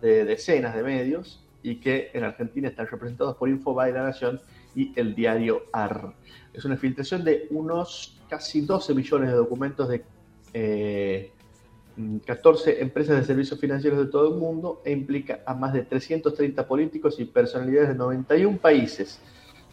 de 0.03 0.25
decenas 0.25 0.75
de 0.75 0.83
medios 0.83 1.43
y 1.63 1.77
que 1.77 2.11
en 2.13 2.25
Argentina 2.25 2.69
están 2.69 2.87
representados 2.87 3.37
por 3.37 3.49
Infobae, 3.49 3.93
La 3.93 4.05
Nación 4.05 4.41
y 4.75 4.93
el 4.99 5.15
diario 5.15 5.65
AR. 5.73 6.13
Es 6.53 6.65
una 6.65 6.77
filtración 6.77 7.25
de 7.25 7.47
unos 7.51 8.21
casi 8.29 8.61
12 8.61 8.95
millones 8.95 9.31
de 9.31 9.37
documentos 9.37 9.89
de 9.89 10.05
eh, 10.55 11.31
14 12.25 12.81
empresas 12.81 13.19
de 13.19 13.25
servicios 13.25 13.61
financieros 13.61 13.99
de 13.99 14.07
todo 14.07 14.33
el 14.33 14.41
mundo 14.41 14.81
e 14.85 14.93
implica 14.93 15.41
a 15.45 15.55
más 15.55 15.73
de 15.73 15.83
330 15.83 16.67
políticos 16.67 17.19
y 17.19 17.25
personalidades 17.25 17.91
de 17.91 17.95
91 17.95 18.59
países. 18.59 19.21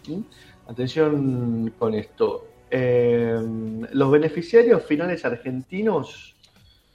¿Mm? 0.08 0.22
Atención 0.70 1.74
con 1.78 1.94
esto. 1.94 2.48
Eh, 2.70 3.40
los 3.94 4.12
beneficiarios 4.12 4.84
finales 4.84 5.24
argentinos 5.24 6.36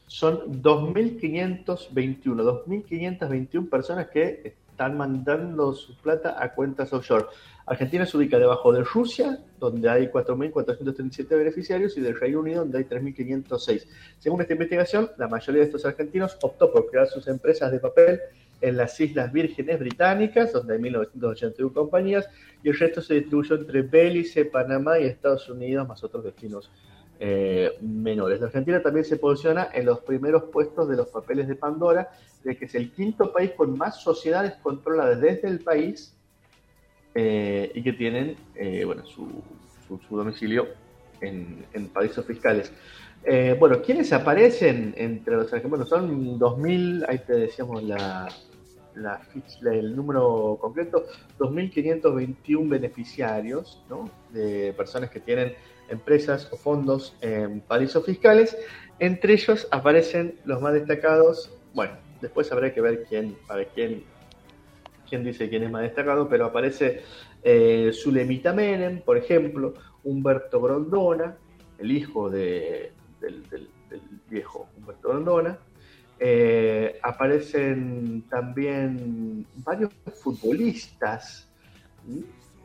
son 0.06 0.62
2.521, 0.62 2.66
2.521 2.66 3.70
personas 3.70 4.08
que 4.08 4.54
están 4.72 4.96
mandando 4.96 5.74
su 5.74 5.94
plata 5.96 6.42
a 6.42 6.52
cuentas 6.54 6.92
offshore. 6.92 7.26
Argentina 7.66 8.04
se 8.04 8.16
ubica 8.16 8.38
debajo 8.38 8.72
de 8.72 8.82
Rusia, 8.82 9.38
donde 9.60 9.88
hay 9.88 10.08
4.437 10.08 11.28
beneficiarios, 11.28 11.96
y 11.96 12.00
del 12.00 12.18
Reino 12.18 12.40
Unido, 12.40 12.60
donde 12.60 12.78
hay 12.78 12.84
3.506. 12.84 13.86
Según 14.18 14.40
esta 14.40 14.54
investigación, 14.54 15.10
la 15.18 15.28
mayoría 15.28 15.60
de 15.60 15.66
estos 15.66 15.84
argentinos 15.84 16.36
optó 16.42 16.72
por 16.72 16.90
crear 16.90 17.06
sus 17.06 17.28
empresas 17.28 17.70
de 17.70 17.78
papel 17.78 18.20
en 18.60 18.76
las 18.76 18.98
Islas 18.98 19.32
Vírgenes 19.32 19.78
Británicas, 19.78 20.52
donde 20.52 20.74
hay 20.74 20.80
1.981 20.80 21.72
compañías, 21.72 22.28
y 22.62 22.70
el 22.70 22.78
resto 22.78 23.02
se 23.02 23.14
distribuyó 23.14 23.56
entre 23.56 23.82
Belice, 23.82 24.46
Panamá 24.46 24.98
y 24.98 25.04
Estados 25.04 25.48
Unidos, 25.48 25.86
más 25.86 26.02
otros 26.02 26.24
destinos 26.24 26.70
eh, 27.24 27.78
menores. 27.80 28.40
La 28.40 28.46
Argentina 28.46 28.82
también 28.82 29.04
se 29.04 29.16
posiciona 29.16 29.68
en 29.72 29.86
los 29.86 30.00
primeros 30.00 30.42
puestos 30.52 30.88
de 30.88 30.96
los 30.96 31.06
papeles 31.06 31.46
de 31.46 31.54
Pandora, 31.54 32.10
de 32.42 32.56
que 32.56 32.64
es 32.64 32.74
el 32.74 32.90
quinto 32.90 33.32
país 33.32 33.52
con 33.52 33.78
más 33.78 34.02
sociedades 34.02 34.54
controladas 34.60 35.20
desde 35.20 35.46
el 35.46 35.60
país 35.60 36.16
eh, 37.14 37.70
y 37.76 37.82
que 37.84 37.92
tienen 37.92 38.34
eh, 38.56 38.84
bueno, 38.84 39.06
su, 39.06 39.28
su, 39.86 40.16
domicilio 40.16 40.66
en, 41.20 41.64
en 41.72 41.90
paraísos 41.90 42.26
fiscales. 42.26 42.72
Eh, 43.22 43.54
bueno, 43.56 43.80
¿quiénes 43.80 44.12
aparecen 44.12 44.92
entre 44.96 45.36
los 45.36 45.48
Bueno, 45.68 45.86
son 45.86 46.40
2.000, 46.40 47.04
ahí 47.08 47.18
te 47.18 47.34
decíamos 47.34 47.84
la, 47.84 48.28
la, 48.96 49.20
el 49.70 49.94
número 49.94 50.58
concreto, 50.60 51.06
2.521 51.38 52.68
beneficiarios 52.68 53.80
¿no? 53.88 54.10
de 54.32 54.72
personas 54.72 55.08
que 55.08 55.20
tienen 55.20 55.54
empresas 55.88 56.48
o 56.52 56.56
fondos 56.56 57.16
en 57.20 57.60
paraísos 57.60 58.04
fiscales. 58.04 58.56
Entre 58.98 59.34
ellos 59.34 59.68
aparecen 59.70 60.38
los 60.44 60.60
más 60.60 60.74
destacados. 60.74 61.52
Bueno, 61.74 61.94
después 62.20 62.50
habrá 62.52 62.72
que 62.72 62.80
ver 62.80 63.04
quién, 63.04 63.36
para 63.46 63.64
quién 63.64 64.04
quién 65.12 65.24
dice 65.24 65.50
quién 65.50 65.62
es 65.62 65.70
más 65.70 65.82
destacado, 65.82 66.26
pero 66.26 66.46
aparece 66.46 67.02
eh, 67.42 67.90
Zulemita 67.92 68.54
Menem, 68.54 69.02
por 69.02 69.18
ejemplo, 69.18 69.74
Humberto 70.04 70.58
Grondona, 70.58 71.36
el 71.78 71.92
hijo 71.92 72.30
de, 72.30 72.92
del, 73.20 73.68
viejo 74.30 74.70
Humberto 74.74 75.10
Grondona. 75.10 75.58
Eh, 76.18 76.98
aparecen 77.02 78.24
también 78.30 79.44
varios 79.56 79.92
futbolistas 80.14 81.46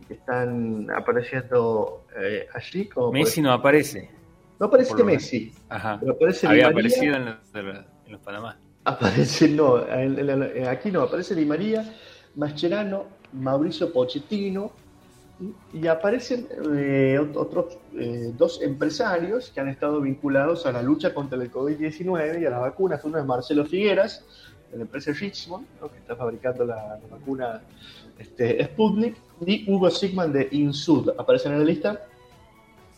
que 0.07 0.15
están 0.15 0.87
apareciendo 0.91 2.05
eh, 2.19 2.47
allí. 2.53 2.87
Como 2.87 3.11
Messi 3.11 3.41
no 3.41 3.51
aparece. 3.53 4.09
No 4.59 4.67
aparece 4.67 5.03
Messi. 5.03 5.53
Ajá. 5.69 5.99
Había 6.43 6.67
aparecido 6.67 7.15
en 7.15 7.25
los, 7.25 8.21
Panamá. 8.21 8.57
Aparece, 8.85 9.49
no, 9.49 9.75
aquí 10.69 10.91
no, 10.91 11.01
aparece 11.01 11.35
Di 11.35 11.45
María, 11.45 11.93
Mascherano, 12.35 13.05
Mauricio 13.33 13.91
Pochettino, 13.91 14.71
y 15.73 15.85
aparecen 15.87 16.47
eh, 16.75 17.19
otros 17.35 17.77
eh, 17.95 18.31
dos 18.35 18.61
empresarios 18.61 19.51
que 19.51 19.59
han 19.59 19.69
estado 19.69 20.01
vinculados 20.01 20.65
a 20.65 20.71
la 20.71 20.81
lucha 20.81 21.13
contra 21.13 21.41
el 21.41 21.51
COVID-19 21.51 22.41
y 22.41 22.45
a 22.45 22.49
las 22.49 22.61
vacunas. 22.61 23.03
Uno 23.03 23.19
es 23.19 23.25
Marcelo 23.25 23.65
Figueras, 23.65 24.25
de 24.71 24.77
la 24.77 24.83
empresa 24.83 25.11
Richmond, 25.11 25.65
que 25.91 25.97
está 25.97 26.15
fabricando 26.15 26.65
la, 26.65 26.99
vacuna 27.09 27.61
este, 28.17 28.63
Sputnik, 28.65 29.15
y 29.45 29.71
Hugo 29.71 29.89
Sigman 29.89 30.33
de 30.33 30.47
Insud. 30.51 31.09
Aparecen 31.17 31.53
en 31.53 31.59
la 31.59 31.65
lista 31.65 32.01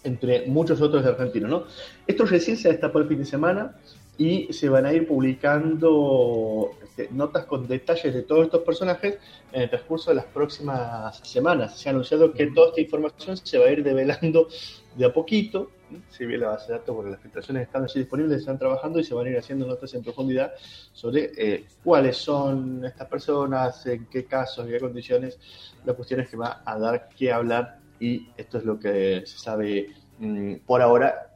entre 0.04 0.46
muchos 0.48 0.82
otros 0.82 1.04
de 1.04 1.10
Argentina. 1.10 1.48
¿no? 1.48 1.66
Esto 2.08 2.26
recién 2.26 2.58
se 2.58 2.70
destapó 2.70 3.00
el 3.00 3.08
fin 3.08 3.20
de 3.20 3.26
semana 3.26 3.76
y 4.20 4.52
se 4.52 4.68
van 4.68 4.86
a 4.86 4.92
ir 4.92 5.08
publicando 5.08 6.72
este, 6.84 7.08
notas 7.12 7.46
con 7.46 7.66
detalles 7.66 8.14
de 8.14 8.22
todos 8.24 8.46
estos 8.46 8.64
personajes 8.64 9.18
en 9.54 9.62
el 9.62 9.70
transcurso 9.70 10.12
de 10.12 10.18
las 10.18 10.26
próximas 10.26 11.18
semanas. 11.24 11.80
Se 11.80 11.88
ha 11.88 11.94
anunciado 11.94 12.34
que 12.34 12.48
toda 12.48 12.68
esta 12.68 12.82
información 12.82 13.38
se 13.38 13.58
va 13.58 13.68
a 13.68 13.72
ir 13.72 13.82
develando 13.82 14.50
de 14.98 15.06
a 15.06 15.14
poquito. 15.14 15.72
Si 16.10 16.26
bien 16.26 16.42
la 16.42 16.50
base 16.50 16.68
de 16.68 16.80
datos, 16.80 16.94
porque 16.94 17.12
las 17.12 17.22
filtraciones 17.22 17.64
están 17.64 17.86
allí 17.86 18.02
disponibles, 18.02 18.40
están 18.40 18.60
trabajando 18.60 19.00
y 19.00 19.06
se 19.06 19.14
van 19.14 19.26
a 19.26 19.30
ir 19.30 19.38
haciendo 19.38 19.66
notas 19.66 19.94
en 19.94 20.04
profundidad 20.04 20.52
sobre 20.92 21.32
eh, 21.38 21.66
cuáles 21.82 22.18
son 22.18 22.84
estas 22.84 23.08
personas, 23.08 23.86
en 23.86 24.06
qué 24.08 24.26
casos, 24.26 24.66
en 24.66 24.72
qué 24.72 24.80
condiciones, 24.82 25.40
las 25.86 25.96
cuestiones 25.96 26.28
que 26.28 26.36
va 26.36 26.62
a 26.66 26.78
dar 26.78 27.08
que 27.08 27.32
hablar 27.32 27.80
y 28.02 28.28
esto 28.36 28.58
es 28.58 28.66
lo 28.66 28.78
que 28.78 29.24
se 29.26 29.40
sabe 29.40 29.96
mm, 30.20 30.56
por 30.66 30.82
ahora 30.82 31.29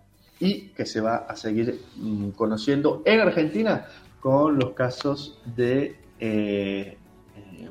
y 0.44 0.74
que 0.76 0.86
se 0.86 1.00
va 1.00 1.16
a 1.16 1.38
seguir 1.38 1.80
mm, 1.96 2.32
conociendo 2.32 3.02
en 3.06 3.22
Argentina 3.22 3.86
con 4.20 4.60
los 4.60 4.72
casos 4.72 5.40
de 5.56 5.96
eh, 6.20 6.98
eh, 7.38 7.70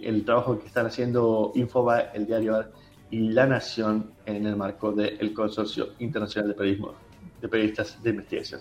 el 0.00 0.24
trabajo 0.24 0.60
que 0.60 0.68
están 0.68 0.86
haciendo 0.86 1.50
Infoba, 1.56 2.12
el 2.14 2.24
diario 2.24 2.66
y 3.10 3.30
La 3.30 3.46
Nación 3.46 4.12
en 4.26 4.46
el 4.46 4.54
marco 4.54 4.92
del 4.92 5.34
Consorcio 5.34 5.94
Internacional 5.98 6.50
de 6.50 6.54
Periodismo 6.54 6.94
de 7.40 7.48
Periodistas 7.48 8.00
de 8.00 8.10
Investigación. 8.10 8.60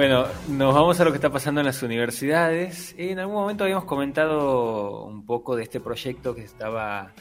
Bueno, 0.00 0.24
nos 0.48 0.74
vamos 0.74 0.98
a 0.98 1.04
lo 1.04 1.10
que 1.10 1.16
está 1.16 1.28
pasando 1.28 1.60
en 1.60 1.66
las 1.66 1.82
universidades. 1.82 2.94
En 2.96 3.18
algún 3.18 3.34
momento 3.34 3.64
habíamos 3.64 3.84
comentado 3.84 5.04
un 5.04 5.26
poco 5.26 5.54
de 5.54 5.64
este 5.64 5.78
proyecto 5.78 6.34
que 6.34 6.40
estaba 6.40 7.12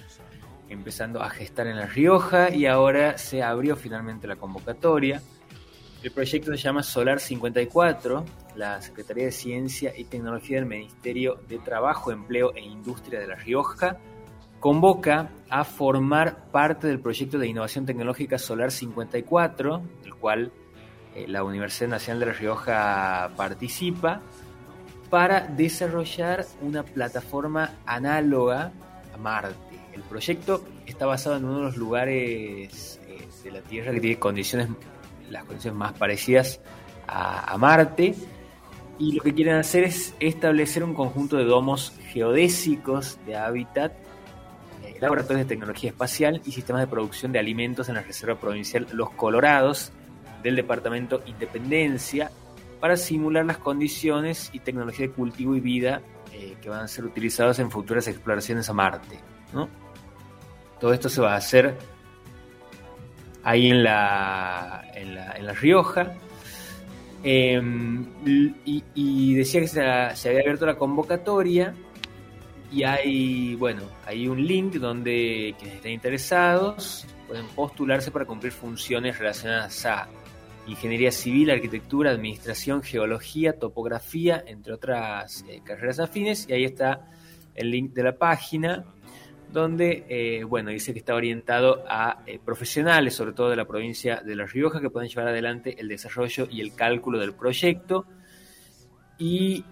empezando 0.69 1.21
a 1.21 1.29
gestar 1.29 1.67
en 1.67 1.75
La 1.75 1.88
Rioja 1.88 2.55
y 2.55 2.67
ahora 2.67 3.17
se 3.17 3.43
abrió 3.43 3.75
finalmente 3.75 4.27
la 4.27 4.38
convocatoria. 4.38 5.21
El 6.03 6.12
proyecto 6.12 6.51
se 6.51 6.57
llama 6.57 6.81
Solar 6.81 7.19
54. 7.19 8.24
La 8.55 8.81
Secretaría 8.81 9.25
de 9.25 9.33
Ciencia 9.33 9.91
y 9.93 10.05
Tecnología 10.05 10.59
del 10.59 10.65
Ministerio 10.65 11.38
de 11.50 11.57
Trabajo, 11.59 12.13
Empleo 12.13 12.55
e 12.55 12.62
Industria 12.62 13.19
de 13.19 13.27
La 13.27 13.36
Rioja 13.36 13.98
convoca 14.62 15.31
a 15.50 15.65
formar 15.65 16.50
parte 16.50 16.88
del 16.88 17.01
proyecto 17.01 17.38
de 17.39 17.48
innovación 17.48 17.86
tecnológica 17.86 18.38
Solar 18.38 18.71
54, 18.71 19.81
el 20.05 20.15
cual 20.15 20.53
la 21.27 21.43
Universidad 21.43 21.89
Nacional 21.89 22.19
de 22.19 22.25
La 22.27 22.33
Rioja 22.33 23.31
participa 23.35 24.21
para 25.09 25.41
desarrollar 25.41 26.45
una 26.61 26.83
plataforma 26.83 27.71
análoga 27.85 28.71
a 29.13 29.17
Marte. 29.17 29.55
El 29.93 30.01
proyecto 30.03 30.63
está 30.85 31.05
basado 31.05 31.37
en 31.37 31.45
uno 31.45 31.57
de 31.57 31.63
los 31.63 31.77
lugares 31.77 32.99
eh, 33.07 33.27
de 33.43 33.51
la 33.51 33.61
Tierra 33.61 33.91
que 33.91 33.99
tiene 33.99 34.19
condiciones, 34.19 34.69
las 35.29 35.43
condiciones 35.45 35.77
más 35.77 35.93
parecidas 35.93 36.61
a, 37.07 37.57
Marte 37.57 38.13
y 38.99 39.13
lo 39.13 39.23
que 39.23 39.33
quieren 39.33 39.55
hacer 39.55 39.83
es 39.83 40.13
establecer 40.19 40.83
un 40.83 40.93
conjunto 40.93 41.37
de 41.37 41.45
domos 41.45 41.93
geodésicos 42.11 43.17
de 43.25 43.35
hábitat, 43.35 43.93
eh, 44.83 44.97
laboratorios 45.01 45.47
de 45.47 45.49
tecnología 45.49 45.89
espacial 45.89 46.41
y 46.45 46.51
sistemas 46.51 46.83
de 46.83 46.87
producción 46.87 47.31
de 47.31 47.39
alimentos 47.39 47.89
en 47.89 47.95
la 47.95 48.03
Reserva 48.03 48.35
Provincial 48.35 48.87
Los 48.91 49.09
Colorados 49.11 49.91
del 50.43 50.55
Departamento 50.55 51.22
Independencia 51.25 52.31
para 52.79 52.96
simular 52.98 53.46
las 53.46 53.58
condiciones 53.58 54.50
y 54.53 54.60
tecnología 54.60 55.08
de 55.08 55.13
cultivo 55.13 55.55
y 55.55 55.60
vida 55.60 56.01
eh, 56.34 56.55
que 56.62 56.69
van 56.69 56.81
a 56.81 56.88
ser 56.88 57.05
utilizados 57.05 57.60
en 57.60 57.69
futuras 57.69 58.08
exploraciones 58.08 58.69
a 58.69 58.74
Marte. 58.74 59.19
Todo 60.79 60.93
esto 60.93 61.10
se 61.10 61.22
va 61.22 61.34
a 61.34 61.38
hacer 61.38 61.75
ahí 63.43 63.69
en 63.69 63.84
la, 63.84 64.86
en 64.93 65.15
la, 65.15 65.31
en 65.34 65.46
la 65.46 65.53
Rioja. 65.53 66.13
Y, 67.22 68.84
y, 68.96 69.36
decía 69.36 69.60
que 69.60 69.67
se, 69.67 69.81
se, 70.15 70.29
había 70.29 70.39
abierto 70.39 70.65
la 70.65 70.75
convocatoria 70.75 71.74
y 72.72 72.84
hay, 72.84 73.55
bueno, 73.55 73.81
hay 74.05 74.29
un 74.29 74.46
link 74.46 74.75
donde 74.75 75.53
quienes 75.58 75.77
estén 75.77 75.91
interesados 75.91 77.05
pueden 77.27 77.48
postularse 77.48 78.10
para 78.12 78.25
cumplir 78.25 78.53
funciones 78.53 79.19
relacionadas 79.19 79.86
a 79.86 80.08
ingeniería 80.71 81.11
civil, 81.11 81.51
arquitectura, 81.51 82.11
administración, 82.11 82.81
geología, 82.81 83.53
topografía, 83.53 84.43
entre 84.45 84.73
otras 84.73 85.43
eh, 85.47 85.61
carreras 85.63 85.99
afines. 85.99 86.47
Y 86.49 86.53
ahí 86.53 86.63
está 86.63 87.07
el 87.55 87.71
link 87.71 87.93
de 87.93 88.03
la 88.03 88.17
página 88.17 88.85
donde, 89.51 90.05
eh, 90.09 90.43
bueno, 90.43 90.69
dice 90.69 90.93
que 90.93 90.99
está 90.99 91.15
orientado 91.15 91.83
a 91.88 92.21
eh, 92.27 92.39
profesionales, 92.43 93.15
sobre 93.15 93.33
todo 93.33 93.49
de 93.49 93.55
la 93.55 93.65
provincia 93.65 94.21
de 94.23 94.35
La 94.35 94.45
Rioja, 94.45 94.79
que 94.79 94.91
pueden 94.91 95.09
llevar 95.09 95.29
adelante 95.29 95.75
el 95.79 95.88
desarrollo 95.88 96.47
y 96.49 96.61
el 96.61 96.75
cálculo 96.75 97.19
del 97.19 97.33
proyecto. 97.33 98.05
Y 99.17 99.65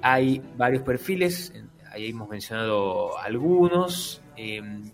hay 0.00 0.40
varios 0.56 0.82
perfiles, 0.82 1.52
ahí 1.90 2.08
hemos 2.08 2.28
mencionado 2.28 3.18
algunos. 3.18 4.22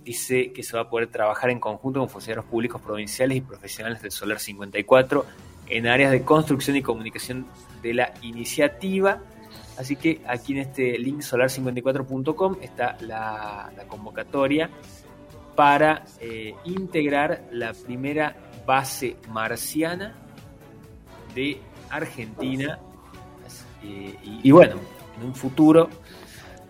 Dice 0.03 0.53
que 0.53 0.63
se 0.63 0.77
va 0.77 0.83
a 0.83 0.91
poder 0.91 1.09
trabajar 1.09 1.51
en 1.51 1.61
conjunto 1.61 2.01
con 2.01 2.09
funcionarios 2.09 2.47
públicos 2.47 2.81
provinciales 2.81 3.39
y 3.39 3.41
profesionales 3.41 4.03
del 4.03 4.11
Solar 4.11 4.41
54 4.41 5.27
en 5.69 5.87
áreas 5.87 6.11
de 6.11 6.23
construcción 6.23 6.77
y 6.77 6.83
comunicación 6.83 7.47
de 7.83 7.95
la 7.95 8.15
iniciativa 8.23 9.21
Así 9.79 9.97
que 9.97 10.23
aquí 10.27 10.53
en 10.55 10.61
este 10.61 10.99
link 10.99 11.21
solar54.com 11.21 12.57
está 12.63 12.97
la, 13.01 13.71
convocatoria 13.89 14.71
para 15.55 16.05
eh, 16.21 16.55
integrar 16.65 17.45
la 17.53 17.73
primera 17.73 18.37
base 18.67 19.17
marciana 19.29 20.15
de 21.35 21.61
Argentina. 21.91 22.79
Y, 24.43 24.51
bueno, 24.51 24.77
en 25.17 25.27
un 25.27 25.35
futuro 25.35 25.89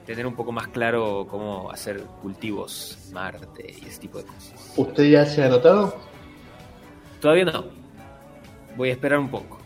tener 0.06 0.26
un 0.26 0.34
poco 0.34 0.52
más 0.52 0.68
claro 0.68 1.26
cómo 1.28 1.70
hacer 1.70 2.00
cultivos 2.22 3.10
Marte 3.12 3.74
y 3.82 3.86
ese 3.86 4.00
tipo 4.00 4.18
de 4.18 4.24
cosas. 4.24 4.72
¿Usted 4.76 5.10
ya 5.10 5.26
se 5.26 5.42
ha 5.42 5.46
anotado? 5.46 5.96
Todavía 7.20 7.44
no. 7.46 7.64
Voy 8.76 8.90
a 8.90 8.92
esperar 8.92 9.18
un 9.18 9.28
poco. 9.28 9.58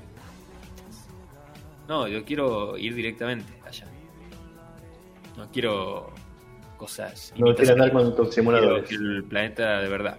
No, 1.87 2.09
yo 2.09 2.25
quiero 2.25 2.79
ir 2.79 2.95
directamente 2.95 3.53
allá. 3.67 3.87
No 5.37 5.51
quiero 5.51 6.11
cosas. 6.77 7.35
No 7.37 7.55
quiero 7.55 7.73
andar 7.73 7.93
con 7.93 8.17
tus 8.17 8.35
simuladores. 8.35 8.91
El 8.91 9.25
planeta 9.25 9.81
de 9.81 9.89
verdad, 9.89 10.19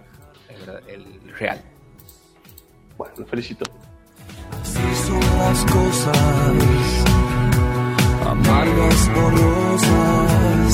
el 0.86 1.32
real. 1.38 1.60
Bueno, 2.96 3.14
lo 3.16 3.26
felicito. 3.26 3.64
Si 4.62 4.94
son 4.94 5.20
las 5.20 5.64
cosas 5.64 7.11
amargas 8.32 9.10
o 9.14 9.30
rosas, 9.30 10.72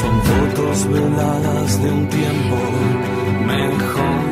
son 0.00 0.16
fotos 0.28 0.88
veladas 0.88 1.82
de 1.82 1.90
un 1.90 2.08
tiempo 2.08 2.56
mejor. 3.46 4.24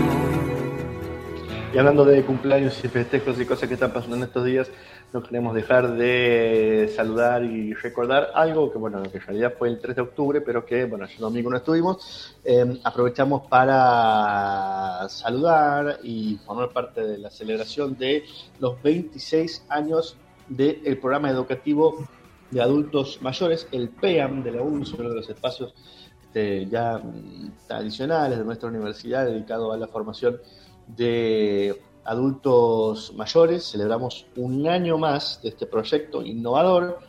Y 1.74 1.78
hablando 1.78 2.04
de 2.04 2.22
cumpleaños 2.22 2.78
y 2.84 2.88
festejos 2.88 3.40
y 3.40 3.46
cosas 3.46 3.66
que 3.66 3.74
están 3.74 3.92
pasando 3.92 4.16
en 4.16 4.24
estos 4.24 4.44
días, 4.44 4.70
no 5.14 5.22
queremos 5.22 5.54
dejar 5.54 5.94
de 5.94 6.92
saludar 6.94 7.44
y 7.44 7.72
recordar 7.72 8.30
algo 8.34 8.70
que, 8.70 8.76
bueno, 8.76 9.02
que 9.04 9.16
en 9.16 9.24
realidad 9.24 9.54
fue 9.58 9.68
el 9.68 9.80
3 9.80 9.96
de 9.96 10.02
octubre, 10.02 10.40
pero 10.42 10.66
que, 10.66 10.84
bueno, 10.84 11.06
el 11.06 11.16
domingo 11.16 11.48
no 11.48 11.56
estuvimos. 11.56 12.36
Eh, 12.44 12.78
aprovechamos 12.84 13.46
para 13.46 15.06
saludar 15.08 15.98
y 16.02 16.38
formar 16.44 16.68
parte 16.70 17.06
de 17.06 17.16
la 17.16 17.30
celebración 17.30 17.96
de 17.96 18.24
los 18.58 18.82
26 18.82 19.64
años 19.70 20.18
del 20.48 20.98
programa 20.98 21.30
educativo 21.30 22.06
de 22.50 22.60
adultos 22.60 23.20
mayores, 23.22 23.66
el 23.72 23.88
PEAM 23.88 24.42
de 24.42 24.52
la 24.52 24.62
UNS, 24.62 24.92
uno 24.94 25.08
de 25.08 25.16
los 25.16 25.28
espacios 25.28 25.74
este, 26.32 26.66
ya 26.66 26.98
tradicionales 27.66 28.38
de 28.38 28.44
nuestra 28.44 28.70
universidad 28.70 29.26
dedicado 29.26 29.70
a 29.70 29.76
la 29.76 29.86
formación 29.86 30.40
de 30.86 31.78
adultos 32.04 33.12
mayores. 33.14 33.70
Celebramos 33.70 34.26
un 34.36 34.66
año 34.66 34.96
más 34.96 35.40
de 35.42 35.50
este 35.50 35.66
proyecto 35.66 36.22
innovador 36.22 37.00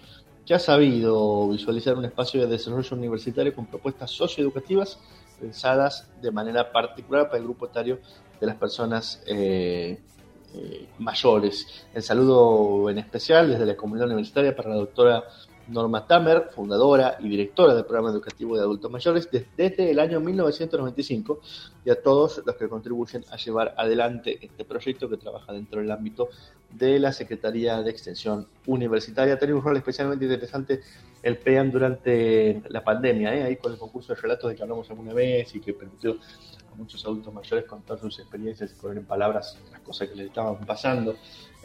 que 0.46 0.54
ha 0.54 0.60
sabido 0.60 1.48
visualizar 1.48 1.98
un 1.98 2.04
espacio 2.04 2.42
de 2.42 2.48
desarrollo 2.48 2.98
universitario 2.98 3.56
con 3.56 3.66
propuestas 3.66 4.12
socioeducativas 4.12 5.00
pensadas 5.40 6.10
de 6.22 6.30
manera 6.30 6.70
particular 6.74 7.28
para 7.28 7.38
el 7.38 7.44
grupo 7.44 7.68
etario 7.68 8.00
de 8.42 8.46
las 8.46 8.58
personas 8.58 9.24
eh, 9.26 10.02
eh, 10.56 10.88
mayores. 11.00 11.86
El 11.94 12.04
saludo 12.04 12.90
en 12.90 12.98
especial 12.98 13.50
desde 13.50 13.66
la 13.66 13.76
comunidad 13.76 14.08
universitaria 14.08 14.56
para 14.56 14.70
la 14.70 14.76
doctora 14.76 15.24
Norma 15.68 16.06
Tamer, 16.06 16.50
fundadora 16.54 17.18
y 17.20 17.30
directora 17.30 17.74
del 17.74 17.86
programa 17.86 18.10
educativo 18.10 18.56
de 18.56 18.64
adultos 18.64 18.92
mayores 18.92 19.30
desde 19.32 19.92
el 19.92 20.00
año 20.00 20.20
1995 20.20 21.40
y 21.86 21.90
a 21.90 22.02
todos 22.02 22.42
los 22.46 22.56
que 22.56 22.68
contribuyen 22.68 23.24
a 23.32 23.38
llevar 23.38 23.74
adelante 23.78 24.40
este 24.42 24.66
proyecto 24.66 25.10
que 25.10 25.18
trabaja 25.18 25.54
dentro 25.54 25.80
del 25.80 25.92
ámbito 25.92 26.30
de 26.70 27.00
la 27.00 27.14
Secretaría 27.14 27.82
de 27.82 27.92
Extensión 27.92 28.48
Universitaria. 28.68 29.38
Tiene 29.38 29.54
un 29.54 29.62
rol 29.62 29.78
especialmente 29.78 30.26
interesante 30.26 30.82
el 31.22 31.38
PEAM 31.38 31.72
durante 31.72 32.62
la 32.70 32.84
pandemia, 32.84 33.34
¿eh? 33.34 33.44
ahí 33.44 33.56
con 33.56 33.72
el 33.72 33.78
concurso 33.78 34.14
de 34.14 34.22
relatos 34.22 34.50
de 34.50 34.56
que 34.56 34.64
hablamos 34.64 34.90
alguna 34.90 35.14
vez 35.14 35.56
y 35.56 35.62
que 35.62 35.74
permitió 35.74 36.18
a 36.72 36.76
muchos 36.76 37.04
adultos 37.06 37.34
mayores 37.34 37.66
contar 37.66 38.00
sus 38.00 38.20
experiencias 38.20 38.72
y 38.72 38.82
poner 38.82 38.98
en 38.98 39.06
palabras 39.06 39.58
las 39.72 39.80
cosas 39.82 40.10
que 40.10 40.16
les 40.16 40.28
estaban 40.28 40.58
pasando 40.66 41.16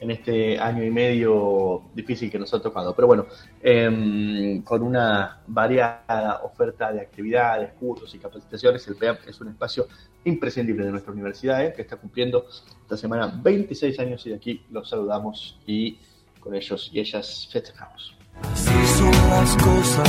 en 0.00 0.10
este 0.10 0.58
año 0.58 0.84
y 0.84 0.90
medio 0.90 1.82
difícil 1.94 2.30
que 2.30 2.38
nos 2.38 2.52
ha 2.54 2.60
tocado. 2.60 2.94
Pero 2.94 3.06
bueno, 3.06 3.26
eh, 3.62 4.60
con 4.64 4.82
una 4.82 5.40
variada 5.46 6.40
oferta 6.44 6.92
de 6.92 7.00
actividades, 7.00 7.72
cursos 7.74 8.14
y 8.14 8.18
capacitaciones, 8.18 8.86
el 8.88 8.96
PEAP 8.96 9.28
es 9.28 9.40
un 9.40 9.48
espacio 9.48 9.86
imprescindible 10.24 10.84
de 10.84 10.90
nuestra 10.92 11.12
universidad, 11.12 11.64
¿eh? 11.64 11.72
que 11.74 11.82
está 11.82 11.96
cumpliendo 11.96 12.46
esta 12.82 12.96
semana 12.96 13.32
26 13.42 13.98
años 14.00 14.26
y 14.26 14.30
de 14.30 14.36
aquí 14.36 14.64
los 14.70 14.88
saludamos 14.88 15.58
y 15.66 15.98
con 16.40 16.54
ellos 16.54 16.90
y 16.92 17.00
ellas 17.00 17.48
festejamos. 17.50 18.14
Así 18.42 18.86
son 18.98 19.10
las 19.10 19.56
cosas, 19.56 20.08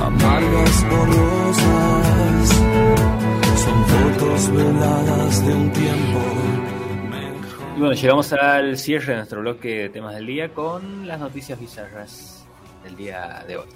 amargas 0.00 0.84
bueno, 7.82 7.96
llegamos 7.96 8.32
al 8.32 8.78
cierre 8.78 9.06
de 9.06 9.16
nuestro 9.16 9.40
bloque 9.40 9.68
de 9.68 9.88
temas 9.88 10.14
del 10.14 10.26
día 10.26 10.54
con 10.54 11.08
las 11.08 11.18
noticias 11.18 11.58
bizarras 11.58 12.46
del 12.84 12.94
día 12.94 13.44
de 13.48 13.56
hoy. 13.56 13.66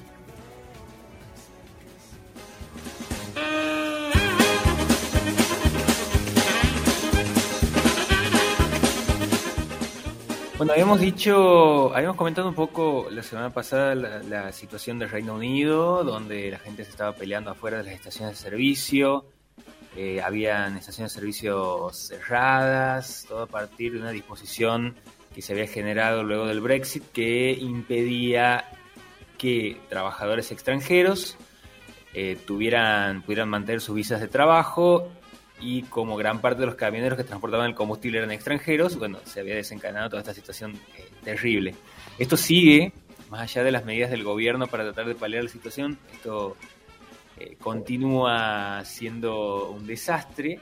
Bueno, 10.56 10.72
habíamos 10.72 11.00
dicho, 11.00 11.92
habíamos 11.92 12.16
comentado 12.16 12.48
un 12.48 12.54
poco 12.54 13.08
la 13.10 13.24
semana 13.24 13.50
pasada 13.50 13.96
la, 13.96 14.22
la, 14.22 14.52
situación 14.52 15.00
del 15.00 15.10
Reino 15.10 15.34
Unido, 15.34 16.04
donde 16.04 16.52
la 16.52 16.60
gente 16.60 16.84
se 16.84 16.90
estaba 16.90 17.12
peleando 17.12 17.50
afuera 17.50 17.78
de 17.78 17.82
las 17.82 17.94
estaciones 17.94 18.38
de 18.38 18.44
servicio, 18.50 19.26
eh, 19.96 20.20
habían 20.20 20.76
estaciones 20.76 21.12
de 21.12 21.20
servicio 21.20 21.90
cerradas, 21.92 23.24
todo 23.26 23.42
a 23.42 23.46
partir 23.46 23.92
de 23.94 24.00
una 24.00 24.10
disposición 24.10 24.94
que 25.34 25.40
se 25.40 25.52
había 25.52 25.66
generado 25.66 26.22
luego 26.22 26.46
del 26.46 26.60
Brexit 26.60 27.02
que 27.12 27.52
impedía 27.52 28.64
que 29.38 29.80
trabajadores 29.88 30.52
extranjeros 30.52 31.36
eh, 32.12 32.38
tuvieran, 32.46 33.22
pudieran 33.22 33.48
mantener 33.48 33.80
sus 33.80 33.94
visas 33.94 34.20
de 34.20 34.28
trabajo 34.28 35.10
y 35.60 35.82
como 35.84 36.16
gran 36.16 36.40
parte 36.40 36.60
de 36.60 36.66
los 36.66 36.74
camioneros 36.74 37.16
que 37.16 37.24
transportaban 37.24 37.66
el 37.66 37.74
combustible 37.74 38.18
eran 38.18 38.30
extranjeros, 38.30 38.98
bueno, 38.98 39.18
se 39.24 39.40
había 39.40 39.54
desencadenado 39.54 40.10
toda 40.10 40.20
esta 40.20 40.34
situación 40.34 40.74
eh, 40.96 41.08
terrible. 41.24 41.74
Esto 42.18 42.36
sigue, 42.36 42.92
más 43.30 43.40
allá 43.40 43.64
de 43.64 43.72
las 43.72 43.84
medidas 43.86 44.10
del 44.10 44.24
gobierno 44.24 44.66
para 44.66 44.84
tratar 44.84 45.06
de 45.06 45.14
paliar 45.14 45.44
la 45.44 45.50
situación, 45.50 45.98
esto 46.12 46.56
eh, 47.38 47.56
continúa 47.60 48.82
siendo 48.84 49.70
un 49.70 49.86
desastre 49.86 50.58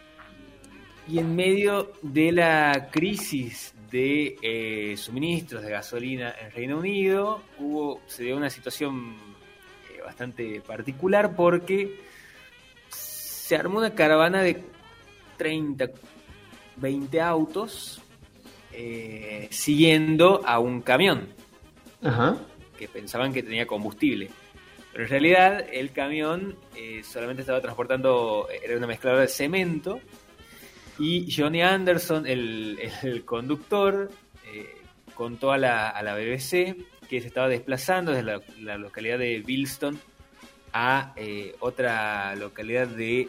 Y 1.07 1.19
en 1.19 1.37
medio 1.37 1.93
de 2.03 2.33
la 2.33 2.89
crisis 2.91 3.75
de 3.93 4.37
eh, 4.43 4.97
suministros 4.97 5.63
de 5.63 5.71
gasolina 5.71 6.35
en 6.41 6.51
Reino 6.51 6.79
Unido, 6.79 7.43
hubo, 7.59 8.01
se 8.07 8.25
dio 8.25 8.37
una 8.37 8.51
situación 8.51 9.15
eh, 9.93 10.01
bastante 10.05 10.61
particular 10.63 11.37
porque 11.37 12.01
se 12.89 13.55
armó 13.55 13.79
una 13.79 13.95
caravana 13.95 14.43
de 14.43 14.65
30, 15.37 15.91
20 16.77 17.21
autos 17.21 18.01
siguiendo 19.51 20.43
a 20.45 20.59
un 20.59 20.81
camión 20.81 21.29
Ajá. 22.03 22.37
que 22.77 22.89
pensaban 22.89 23.33
que 23.33 23.45
tenía 23.45 23.69
combustible. 23.69 24.31
Pero 24.95 25.07
en 25.07 25.11
realidad 25.11 25.67
el 25.73 25.91
camión 25.91 26.57
eh, 26.77 27.03
solamente 27.03 27.43
estaba 27.43 27.61
transportando, 27.61 28.47
era 28.63 28.77
una 28.77 28.87
mezcladora 28.87 29.23
de 29.23 29.29
cemento. 29.29 29.99
Y 31.01 31.33
Johnny 31.33 31.63
Anderson, 31.63 32.29
el, 32.29 32.79
el 33.03 33.25
conductor, 33.25 34.09
eh, 34.47 34.77
contó 35.15 35.51
a 35.51 35.59
la, 35.59 36.01
la 36.01 36.15
BBC 36.15 36.77
que 37.09 37.21
se 37.21 37.27
estaba 37.27 37.49
desplazando 37.49 38.13
desde 38.13 38.41
la, 38.61 38.79
localidad 38.79 39.19
de 39.19 39.41
Bilston 39.41 40.01
a 40.73 41.13
eh, 41.17 41.57
otra 41.59 42.37
localidad 42.37 42.87
de, 42.87 43.29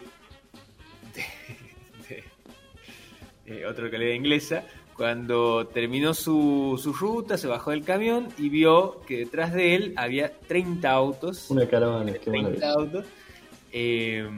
eh, 3.47 3.65
otra 3.65 3.85
localidad 3.85 4.13
inglesa. 4.13 4.63
Cuando 4.95 5.67
terminó 5.67 6.13
su, 6.13 6.79
su 6.81 6.93
ruta, 6.93 7.37
se 7.37 7.47
bajó 7.47 7.71
del 7.71 7.83
camión 7.83 8.29
y 8.37 8.47
vio 8.49 9.01
que 9.05 9.17
detrás 9.17 9.53
de 9.53 9.75
él 9.75 9.93
había 9.97 10.31
30 10.47 10.89
autos. 10.89 11.49
Una 11.49 11.67
caravana, 11.67 12.13
qué 12.13 12.19
30 12.19 12.41
maravilla. 12.49 12.71
autos. 12.73 13.05
eh, 13.73 14.29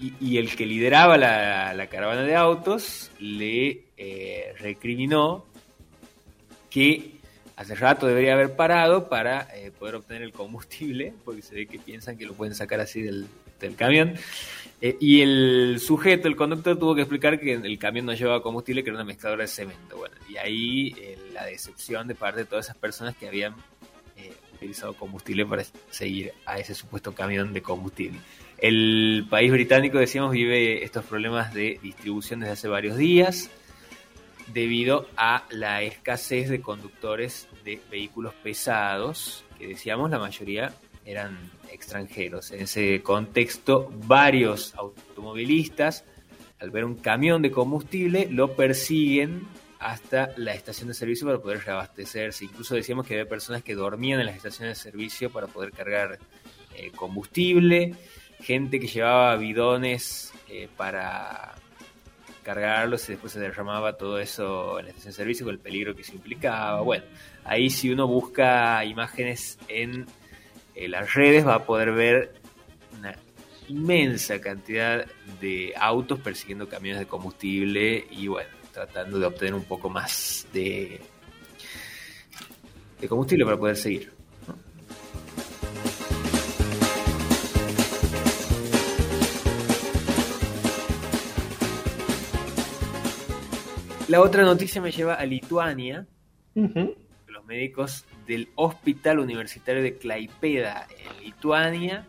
y, 0.00 0.12
y 0.20 0.38
el 0.38 0.54
que 0.56 0.64
lideraba 0.66 1.16
la, 1.18 1.74
la 1.74 1.86
caravana 1.88 2.22
de 2.22 2.34
autos 2.36 3.10
le 3.18 3.84
eh, 3.98 4.54
recriminó 4.58 5.44
que 6.70 7.15
hace 7.56 7.74
rato 7.74 8.06
debería 8.06 8.34
haber 8.34 8.54
parado 8.54 9.08
para 9.08 9.48
eh, 9.54 9.72
poder 9.76 9.96
obtener 9.96 10.22
el 10.22 10.32
combustible, 10.32 11.14
porque 11.24 11.42
se 11.42 11.54
ve 11.54 11.66
que 11.66 11.78
piensan 11.78 12.16
que 12.16 12.26
lo 12.26 12.34
pueden 12.34 12.54
sacar 12.54 12.80
así 12.80 13.02
del, 13.02 13.26
del 13.58 13.74
camión. 13.74 14.14
Eh, 14.82 14.96
y 15.00 15.22
el 15.22 15.78
sujeto, 15.80 16.28
el 16.28 16.36
conductor, 16.36 16.78
tuvo 16.78 16.94
que 16.94 17.00
explicar 17.00 17.40
que 17.40 17.54
el 17.54 17.78
camión 17.78 18.06
no 18.06 18.12
llevaba 18.12 18.42
combustible, 18.42 18.84
que 18.84 18.90
era 18.90 18.98
una 18.98 19.06
mezcladora 19.06 19.42
de 19.42 19.48
cemento. 19.48 19.96
Bueno, 19.96 20.14
y 20.28 20.36
ahí 20.36 20.94
eh, 20.98 21.18
la 21.32 21.46
decepción 21.46 22.06
de 22.06 22.14
parte 22.14 22.40
de 22.40 22.44
todas 22.44 22.66
esas 22.66 22.76
personas 22.76 23.16
que 23.16 23.26
habían 23.26 23.54
utilizado 24.54 24.94
combustible 24.94 25.44
para 25.44 25.64
seguir 25.90 26.32
a 26.46 26.58
ese 26.58 26.74
supuesto 26.74 27.12
camión 27.14 27.52
de 27.52 27.60
combustible. 27.60 28.18
El 28.56 29.26
país 29.28 29.52
británico, 29.52 29.98
decíamos, 29.98 30.32
vive 30.32 30.82
estos 30.82 31.04
problemas 31.04 31.52
de 31.52 31.78
distribución 31.82 32.40
desde 32.40 32.54
hace 32.54 32.68
varios 32.68 32.96
días 32.96 33.50
debido 34.52 35.08
a 35.16 35.44
la 35.50 35.82
escasez 35.82 36.48
de 36.48 36.60
conductores 36.60 37.48
de 37.64 37.80
vehículos 37.90 38.34
pesados, 38.34 39.44
que 39.58 39.68
decíamos 39.68 40.10
la 40.10 40.18
mayoría 40.18 40.72
eran 41.04 41.38
extranjeros. 41.70 42.50
En 42.50 42.62
ese 42.62 43.02
contexto, 43.02 43.90
varios 44.06 44.74
automovilistas, 44.74 46.04
al 46.58 46.70
ver 46.70 46.84
un 46.84 46.96
camión 46.96 47.42
de 47.42 47.50
combustible, 47.50 48.28
lo 48.30 48.56
persiguen 48.56 49.46
hasta 49.78 50.30
la 50.36 50.54
estación 50.54 50.88
de 50.88 50.94
servicio 50.94 51.26
para 51.26 51.38
poder 51.38 51.60
reabastecerse. 51.64 52.44
Incluso 52.44 52.74
decíamos 52.74 53.06
que 53.06 53.14
había 53.14 53.28
personas 53.28 53.62
que 53.62 53.74
dormían 53.74 54.20
en 54.20 54.26
las 54.26 54.36
estaciones 54.36 54.78
de 54.78 54.90
servicio 54.90 55.30
para 55.30 55.46
poder 55.46 55.70
cargar 55.72 56.18
eh, 56.74 56.90
combustible, 56.94 57.94
gente 58.40 58.80
que 58.80 58.86
llevaba 58.86 59.36
bidones 59.36 60.32
eh, 60.48 60.68
para 60.76 61.54
cargarlos 62.46 63.08
y 63.08 63.12
después 63.12 63.32
se 63.32 63.40
derramaba 63.40 63.96
todo 63.96 64.20
eso 64.20 64.78
en 64.78 64.84
la 64.84 64.90
estación 64.90 65.10
de 65.10 65.16
servicio 65.16 65.44
con 65.44 65.54
el 65.54 65.58
peligro 65.58 65.96
que 65.96 66.02
eso 66.02 66.12
implicaba. 66.12 66.80
Bueno, 66.80 67.04
ahí 67.44 67.68
si 67.68 67.90
uno 67.90 68.06
busca 68.06 68.84
imágenes 68.84 69.58
en 69.66 70.06
eh, 70.76 70.86
las 70.88 71.12
redes 71.12 71.44
va 71.44 71.56
a 71.56 71.64
poder 71.64 71.90
ver 71.90 72.34
una 72.96 73.16
inmensa 73.66 74.40
cantidad 74.40 75.04
de 75.40 75.74
autos 75.76 76.20
persiguiendo 76.20 76.68
camiones 76.68 77.00
de 77.00 77.06
combustible 77.06 78.06
y 78.12 78.28
bueno, 78.28 78.50
tratando 78.72 79.18
de 79.18 79.26
obtener 79.26 79.54
un 79.54 79.64
poco 79.64 79.90
más 79.90 80.46
de, 80.52 81.00
de 83.00 83.08
combustible 83.08 83.44
para 83.44 83.56
poder 83.56 83.76
seguir. 83.76 84.15
La 94.08 94.20
otra 94.20 94.42
noticia 94.44 94.80
me 94.80 94.92
lleva 94.92 95.14
a 95.14 95.26
Lituania, 95.26 96.06
los 96.54 97.44
médicos 97.46 98.04
del 98.26 98.48
Hospital 98.54 99.18
Universitario 99.18 99.82
de 99.82 99.96
Klaipeda 99.96 100.86
en 100.98 101.24
Lituania 101.24 102.06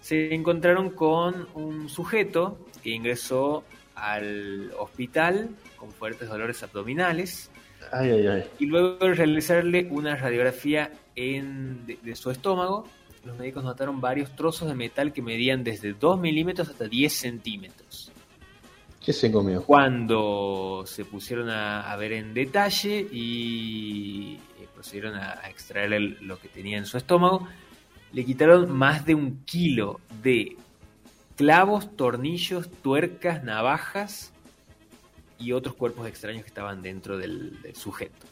se 0.00 0.34
encontraron 0.34 0.90
con 0.90 1.48
un 1.54 1.88
sujeto 1.88 2.58
que 2.82 2.90
ingresó 2.90 3.64
al 3.94 4.70
hospital 4.78 5.48
con 5.76 5.90
fuertes 5.92 6.28
dolores 6.28 6.62
abdominales 6.62 7.50
Ay, 7.90 8.10
ay, 8.10 8.26
ay. 8.26 8.44
y 8.58 8.66
luego 8.66 8.96
de 9.06 9.14
realizarle 9.14 9.88
una 9.90 10.14
radiografía 10.16 10.92
en- 11.16 11.86
de, 11.86 11.98
de 12.02 12.14
su 12.16 12.30
estómago, 12.30 12.86
los 13.24 13.36
médicos 13.38 13.64
notaron 13.64 14.00
varios 14.00 14.34
trozos 14.36 14.68
de 14.68 14.74
metal 14.74 15.12
que 15.12 15.22
medían 15.22 15.64
desde 15.64 15.94
2 15.94 16.20
milímetros 16.20 16.68
hasta 16.68 16.86
10 16.86 17.12
centímetros. 17.12 18.12
¿Qué 19.04 19.12
se 19.12 19.30
comió? 19.30 19.62
Cuando 19.62 20.84
se 20.86 21.04
pusieron 21.04 21.50
a, 21.50 21.92
a 21.92 21.96
ver 21.96 22.12
en 22.12 22.32
detalle 22.32 23.06
y 23.12 24.38
eh, 24.60 24.66
procedieron 24.74 25.14
a, 25.16 25.40
a 25.42 25.50
extraer 25.50 25.92
el- 25.92 26.18
lo 26.20 26.38
que 26.38 26.48
tenía 26.48 26.78
en 26.78 26.86
su 26.86 26.96
estómago, 26.96 27.46
le 28.12 28.24
quitaron 28.24 28.70
más 28.72 29.04
de 29.04 29.14
un 29.14 29.44
kilo 29.44 30.00
de 30.22 30.56
clavos, 31.36 31.94
tornillos, 31.96 32.70
tuercas, 32.70 33.42
navajas 33.44 34.32
y 35.38 35.52
otros 35.52 35.74
cuerpos 35.74 36.06
extraños 36.08 36.42
que 36.42 36.48
estaban 36.48 36.80
dentro 36.80 37.18
del, 37.18 37.60
del 37.60 37.74
sujeto. 37.76 38.26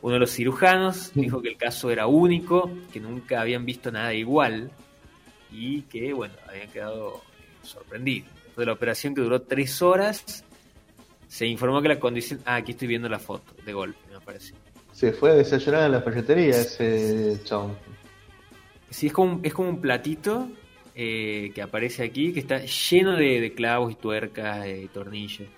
Uno 0.00 0.14
de 0.14 0.20
los 0.20 0.30
cirujanos 0.32 1.12
dijo 1.14 1.42
que 1.42 1.50
el 1.50 1.56
caso 1.56 1.90
era 1.90 2.06
único, 2.06 2.70
que 2.92 2.98
nunca 3.00 3.40
habían 3.40 3.64
visto 3.66 3.90
nada 3.92 4.14
igual 4.14 4.70
y 5.50 5.82
que, 5.82 6.12
bueno, 6.12 6.34
habían 6.48 6.68
quedado 6.70 7.16
eh, 7.38 7.66
sorprendidos. 7.66 8.30
De 8.56 8.66
la 8.66 8.72
operación 8.72 9.14
que 9.14 9.22
duró 9.22 9.42
tres 9.42 9.80
horas, 9.82 10.44
se 11.28 11.46
informó 11.46 11.80
que 11.80 11.88
la 11.88 11.98
condición... 11.98 12.40
Ah, 12.44 12.56
aquí 12.56 12.72
estoy 12.72 12.88
viendo 12.88 13.08
la 13.08 13.18
foto, 13.18 13.54
de 13.64 13.72
golpe, 13.72 13.98
me 14.12 14.20
parece. 14.20 14.54
Se 14.92 15.12
fue 15.12 15.30
a 15.30 15.34
desayunar 15.34 15.82
a 15.82 15.88
la 15.88 16.02
ferretería 16.02 16.60
ese 16.60 17.40
chabón. 17.44 17.76
Sí, 18.90 19.06
es 19.06 19.12
como 19.12 19.34
un, 19.34 19.40
es 19.44 19.54
como 19.54 19.70
un 19.70 19.80
platito 19.80 20.48
eh, 20.94 21.50
que 21.54 21.62
aparece 21.62 22.04
aquí, 22.04 22.32
que 22.34 22.40
está 22.40 22.58
lleno 22.58 23.16
de, 23.16 23.40
de 23.40 23.54
clavos 23.54 23.92
y 23.92 23.94
tuercas 23.94 24.66
y 24.68 24.88
tornillos. 24.88 25.48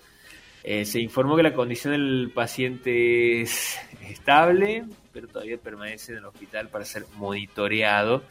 Eh, 0.67 0.87
se 0.87 0.99
informó 0.99 1.37
que 1.37 1.43
la 1.43 1.53
condición 1.53 1.93
del 1.93 2.31
paciente 2.35 3.43
es 3.43 3.77
estable, 4.09 4.85
pero 5.13 5.29
todavía 5.29 5.59
permanece 5.59 6.13
en 6.13 6.19
el 6.19 6.25
hospital 6.25 6.69
para 6.69 6.87
ser 6.87 7.05
monitoreado 7.17 8.23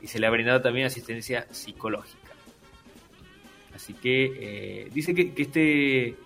y 0.00 0.06
se 0.06 0.20
le 0.20 0.28
ha 0.28 0.30
brindado 0.30 0.60
también 0.60 0.86
asistencia 0.86 1.48
psicológica. 1.50 2.19
Así 3.80 3.94
que 3.94 4.84
eh, 4.84 4.90
dice 4.92 5.14
que, 5.14 5.32
que 5.32 5.42
este 5.42 6.08
eh, 6.08 6.16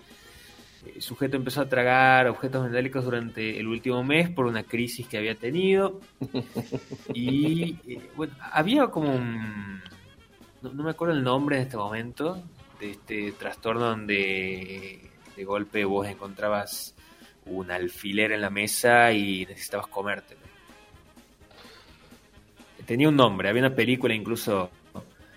sujeto 0.99 1.37
empezó 1.37 1.61
a 1.61 1.69
tragar 1.69 2.27
objetos 2.27 2.69
metálicos 2.69 3.05
durante 3.05 3.61
el 3.61 3.69
último 3.69 4.03
mes 4.03 4.29
por 4.29 4.47
una 4.47 4.65
crisis 4.65 5.07
que 5.07 5.19
había 5.19 5.37
tenido. 5.37 6.01
Y 7.15 7.77
eh, 7.87 8.11
bueno, 8.17 8.35
había 8.51 8.89
como 8.89 9.15
un. 9.15 9.81
No, 10.63 10.73
no 10.73 10.83
me 10.83 10.91
acuerdo 10.91 11.15
el 11.15 11.23
nombre 11.23 11.57
en 11.57 11.63
este 11.63 11.77
momento 11.77 12.43
de 12.81 12.91
este 12.91 13.33
trastorno 13.33 13.85
donde 13.85 15.11
de 15.37 15.45
golpe 15.45 15.85
vos 15.85 16.09
encontrabas 16.09 16.97
un 17.47 17.71
alfiler 17.71 18.33
en 18.33 18.41
la 18.41 18.51
mesa 18.51 19.13
y 19.13 19.47
necesitabas 19.47 19.87
comértelo. 19.87 20.41
Tenía 22.85 23.09
un 23.09 23.17
nombre, 23.17 23.49
había 23.49 23.63
una 23.63 23.75
película 23.75 24.13
incluso 24.13 24.71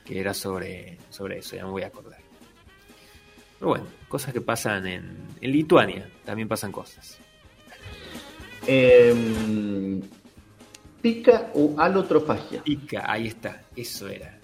que 0.07 0.19
era 0.19 0.33
sobre, 0.33 0.97
sobre 1.09 1.39
eso, 1.39 1.55
ya 1.55 1.65
me 1.65 1.71
voy 1.71 1.83
a 1.83 1.87
acordar. 1.87 2.19
Pero 3.59 3.69
bueno, 3.69 3.85
cosas 4.07 4.33
que 4.33 4.41
pasan 4.41 4.87
en, 4.87 5.17
en 5.41 5.51
Lituania, 5.51 6.09
también 6.23 6.47
pasan 6.47 6.71
cosas. 6.71 7.17
Em, 8.65 10.01
pica 11.01 11.51
o 11.55 11.75
alotrofagia. 11.77 12.63
Pica, 12.63 13.11
ahí 13.11 13.27
está, 13.27 13.63
eso 13.75 14.07
era. 14.07 14.37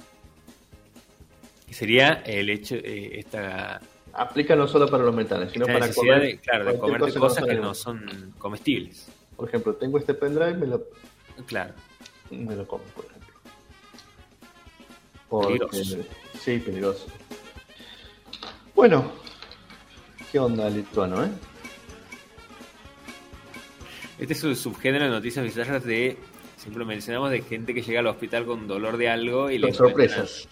Que 1.67 1.73
sería 1.73 2.23
el 2.25 2.49
hecho, 2.49 2.75
eh, 2.75 3.19
esta, 3.19 3.79
Aplica 4.13 4.55
no 4.55 4.67
solo 4.67 4.87
para 4.87 5.03
los 5.03 5.15
metales, 5.15 5.51
sino 5.51 5.65
para 5.65 5.91
comer 5.91 6.21
de, 6.21 6.37
claro, 6.39 6.65
de 6.65 6.77
cosa 6.77 7.19
cosas 7.19 7.45
que 7.45 7.55
no 7.55 7.73
son 7.73 8.33
comestibles. 8.37 9.07
Por 9.35 9.47
ejemplo, 9.47 9.73
tengo 9.75 9.97
este 9.97 10.13
pendrive, 10.13 10.53
me 10.53 10.67
lo, 10.67 10.83
Claro. 11.47 11.73
me 12.29 12.55
lo 12.55 12.67
como, 12.67 12.83
ejemplo. 12.83 13.12
Porque- 15.41 15.59
Peligroso. 15.65 15.97
Sí, 16.39 16.57
peligroso. 16.59 17.07
Bueno, 18.75 19.11
¿Qué 20.31 20.39
onda, 20.39 20.69
lituano, 20.69 21.23
eh? 21.23 21.29
Este 24.19 24.33
es 24.33 24.43
un 24.43 24.55
subgénero 24.55 25.05
de 25.05 25.11
noticias 25.11 25.43
bizarras 25.45 25.83
de. 25.83 26.17
Siempre 26.57 26.85
mencionamos 26.85 27.29
de 27.31 27.41
gente 27.41 27.73
que 27.73 27.81
llega 27.81 27.99
al 27.99 28.07
hospital 28.07 28.45
con 28.45 28.67
dolor 28.67 28.97
de 28.97 29.09
algo 29.09 29.49
y 29.51 29.59
Con 29.59 29.69
le 29.69 29.75
sorpresas. 29.75 30.47